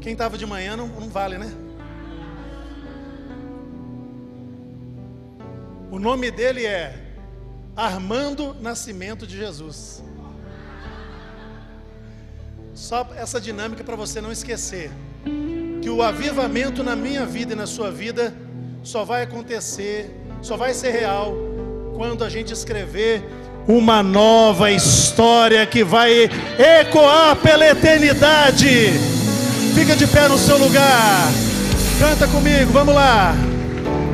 Quem 0.00 0.12
estava 0.12 0.38
de 0.38 0.46
manhã 0.46 0.76
não, 0.76 0.86
não 0.86 1.08
vale, 1.08 1.36
né? 1.36 1.52
O 5.90 5.98
nome 5.98 6.30
dele 6.30 6.64
é 6.64 6.94
Armando 7.74 8.54
Nascimento 8.60 9.26
de 9.26 9.36
Jesus. 9.36 10.04
Só 12.72 13.08
essa 13.16 13.40
dinâmica 13.40 13.82
para 13.82 13.96
você 13.96 14.20
não 14.20 14.30
esquecer 14.30 14.92
que 15.82 15.90
o 15.90 16.02
avivamento 16.02 16.84
na 16.84 16.94
minha 16.94 17.26
vida 17.26 17.54
e 17.54 17.56
na 17.56 17.66
sua 17.66 17.90
vida 17.90 18.32
só 18.84 19.04
vai 19.04 19.22
acontecer, 19.22 20.14
só 20.40 20.56
vai 20.56 20.72
ser 20.72 20.92
real 20.92 21.34
quando 21.96 22.22
a 22.22 22.28
gente 22.28 22.52
escrever 22.52 23.24
uma 23.66 24.02
nova 24.02 24.70
história 24.70 25.64
que 25.66 25.84
vai 25.84 26.30
ecoar 26.80 27.36
pela 27.36 27.66
eternidade. 27.66 28.90
Fica 29.74 29.94
de 29.94 30.06
pé 30.06 30.28
no 30.28 30.38
seu 30.38 30.58
lugar. 30.58 31.30
Canta 31.98 32.26
comigo, 32.26 32.72
vamos 32.72 32.94
lá 32.94 33.34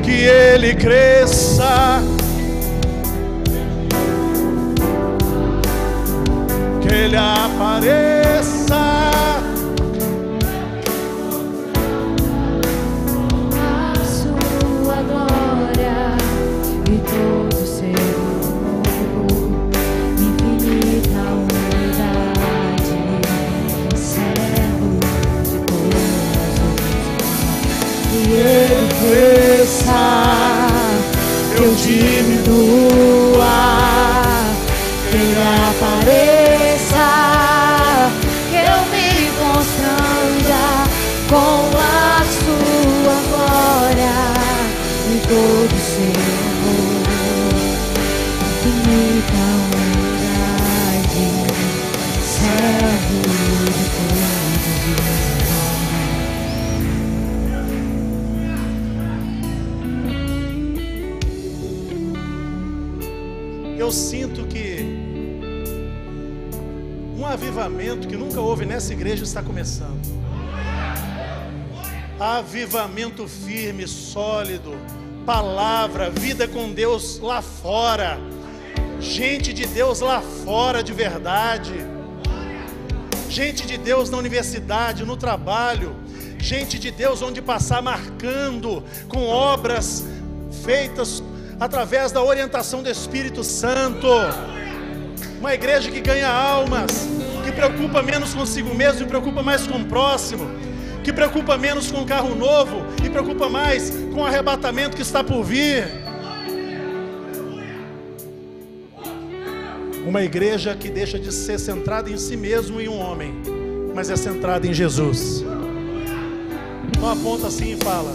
que 0.07 0.11
ele 0.11 0.73
cresça, 0.73 2.01
que 6.81 6.93
ele 6.93 7.17
apareça. 7.17 8.16
Nessa 68.77 68.93
igreja 68.93 69.23
está 69.23 69.41
começando. 69.41 69.99
Avivamento 72.19 73.27
firme, 73.27 73.87
sólido, 73.87 74.77
palavra, 75.25 76.11
vida 76.11 76.47
com 76.47 76.71
Deus 76.71 77.17
lá 77.17 77.41
fora, 77.41 78.19
gente 78.99 79.51
de 79.51 79.65
Deus 79.65 79.99
lá 79.99 80.21
fora 80.21 80.83
de 80.83 80.93
verdade, 80.93 81.73
gente 83.27 83.65
de 83.65 83.79
Deus 83.79 84.11
na 84.11 84.17
universidade, 84.19 85.03
no 85.03 85.17
trabalho, 85.17 85.95
gente 86.37 86.77
de 86.77 86.91
Deus 86.91 87.23
onde 87.23 87.41
passar 87.41 87.81
marcando 87.81 88.83
com 89.07 89.25
obras 89.27 90.05
feitas 90.63 91.23
através 91.59 92.11
da 92.11 92.21
orientação 92.21 92.83
do 92.83 92.91
Espírito 92.91 93.43
Santo. 93.43 94.07
Uma 95.39 95.55
igreja 95.55 95.89
que 95.89 95.99
ganha 95.99 96.29
almas, 96.29 97.07
que 97.47 97.51
preocupa 97.53 98.03
menos 98.03 98.33
consigo 98.33 98.75
mesmo 98.75 99.03
e 99.03 99.05
preocupa 99.05 99.41
mais 99.41 99.65
com 99.65 99.77
o 99.77 99.85
próximo, 99.85 100.49
que 101.01 101.13
preocupa 101.13 101.57
menos 101.57 101.89
com 101.89 102.01
o 102.01 102.05
carro 102.05 102.35
novo 102.35 102.83
e 103.01 103.09
preocupa 103.09 103.47
mais 103.47 103.89
com 104.13 104.19
o 104.19 104.25
arrebatamento 104.25 104.97
que 104.97 105.01
está 105.01 105.23
por 105.23 105.45
vir. 105.45 105.87
Uma 110.05 110.23
igreja 110.23 110.75
que 110.75 110.89
deixa 110.89 111.17
de 111.17 111.31
ser 111.31 111.57
centrada 111.57 112.09
em 112.09 112.17
si 112.17 112.35
mesmo 112.35 112.81
e 112.81 112.89
um 112.89 112.99
homem, 112.99 113.33
mas 113.95 114.09
é 114.09 114.17
centrada 114.17 114.67
em 114.67 114.73
Jesus. 114.73 115.45
Então 116.89 117.09
aponta 117.09 117.47
assim 117.47 117.77
e 117.77 117.77
fala: 117.77 118.13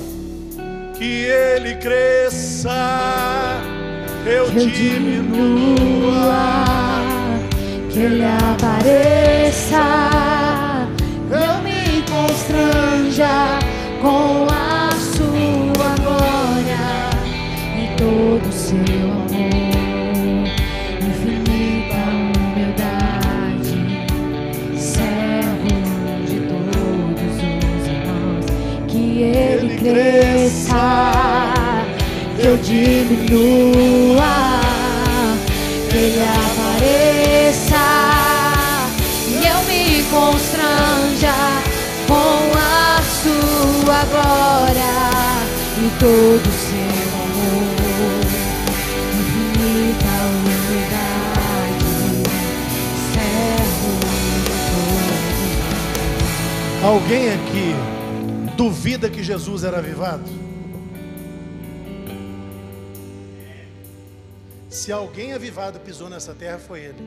que 0.99 1.25
ele 1.25 1.77
cresça, 1.77 2.71
eu, 4.27 4.51
diminua, 4.51 5.73
que 7.93 7.99
ele 7.99 8.25
apareça, 8.25 9.85
eu 11.31 11.63
me 11.63 12.03
constranja 12.11 13.59
com 14.01 14.47
a 14.51 14.91
sua 14.97 15.95
glória 16.01 17.11
e 17.77 17.95
todo 17.99 18.49
o 18.49 18.53
seu 18.53 18.79
amor, 19.29 20.49
infinita 21.03 22.01
humildade, 22.57 23.77
servo 24.75 25.69
de 26.27 26.39
todos 26.49 27.35
os 27.37 27.87
irmãos, 27.87 28.47
que 28.89 29.05
ele 29.23 29.77
cresça, 29.77 30.85
que 32.37 32.47
eu 32.47 32.57
diminua, 32.57 34.42
todo 46.03 46.51
seu 46.51 47.15
amor, 47.23 48.27
infinita 49.21 50.15
humildade, 50.35 51.95
servo 53.13 53.93
de 54.43 54.55
todos. 54.73 55.23
Alguém 56.83 57.31
aqui 57.31 57.71
duvida 58.57 59.09
que 59.09 59.23
Jesus 59.23 59.63
era 59.63 59.79
avivado? 59.79 60.25
Se 64.69 64.91
alguém 64.91 65.35
avivado 65.35 65.79
pisou 65.79 66.11
nessa 66.11 66.35
terra, 66.35 66.59
foi 66.59 66.81
ele. 66.81 66.99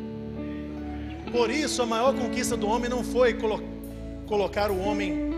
Por 1.33 1.49
isso, 1.49 1.81
a 1.81 1.85
maior 1.85 2.15
conquista 2.15 2.55
do 2.55 2.65
homem 2.67 2.89
não 2.89 3.03
foi 3.03 3.33
colo 3.33 3.61
colocar 4.25 4.71
o 4.71 4.79
homem. 4.79 5.34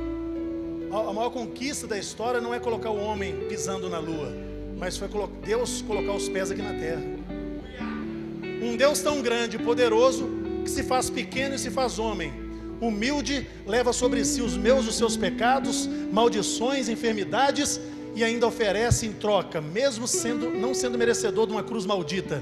A 0.92 1.14
maior 1.14 1.30
conquista 1.30 1.86
da 1.86 1.98
história 1.98 2.40
não 2.40 2.54
é 2.54 2.60
colocar 2.60 2.90
o 2.90 2.98
homem 2.98 3.46
pisando 3.50 3.90
na 3.90 4.00
lua, 4.00 4.34
mas 4.78 4.98
foi 4.98 5.10
Deus 5.46 5.82
colocar 5.82 6.14
os 6.14 6.30
pés 6.30 6.50
aqui 6.50 6.62
na 6.62 6.74
terra. 6.74 7.04
Um 8.62 8.78
Deus 8.78 9.02
tão 9.02 9.22
grande 9.22 9.58
e 9.58 9.60
poderoso 9.60 10.30
que 10.64 10.70
se 10.70 10.84
faz 10.84 11.10
pequeno 11.10 11.56
e 11.56 11.60
se 11.60 11.70
faz 11.70 12.00
homem. 12.00 12.32
Humilde, 12.80 13.48
leva 13.66 13.92
sobre 13.92 14.24
si 14.24 14.42
os 14.42 14.56
meus 14.56 14.86
e 14.86 14.90
os 14.90 14.96
seus 14.96 15.18
pecados, 15.18 15.90
maldições, 16.12 16.88
enfermidades 16.88 17.82
e 18.16 18.24
ainda 18.24 18.48
oferece 18.48 19.06
em 19.06 19.12
troca, 19.12 19.60
mesmo 19.60 20.08
sendo 20.08 20.50
não 20.50 20.74
sendo 20.74 20.98
merecedor 20.98 21.48
de 21.48 21.54
uma 21.54 21.64
cruz 21.64 21.86
maldita, 21.86 22.42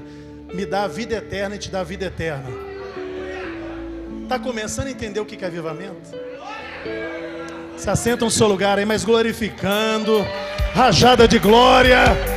me 0.54 0.64
dá 0.64 0.84
a 0.84 0.88
vida 0.88 1.16
eterna 1.16 1.56
e 1.56 1.58
te 1.58 1.70
dá 1.70 1.80
a 1.80 1.84
vida 1.84 2.06
eterna. 2.06 2.48
Está 4.22 4.38
começando 4.38 4.86
a 4.86 4.90
entender 4.90 5.20
o 5.20 5.26
que 5.26 5.42
é 5.44 5.46
avivamento? 5.46 6.10
Se 7.76 7.90
assenta 7.90 8.24
no 8.24 8.30
seu 8.30 8.48
lugar 8.48 8.78
aí, 8.78 8.84
mas 8.84 9.04
glorificando, 9.04 10.26
rajada 10.74 11.28
de 11.28 11.38
glória. 11.38 12.35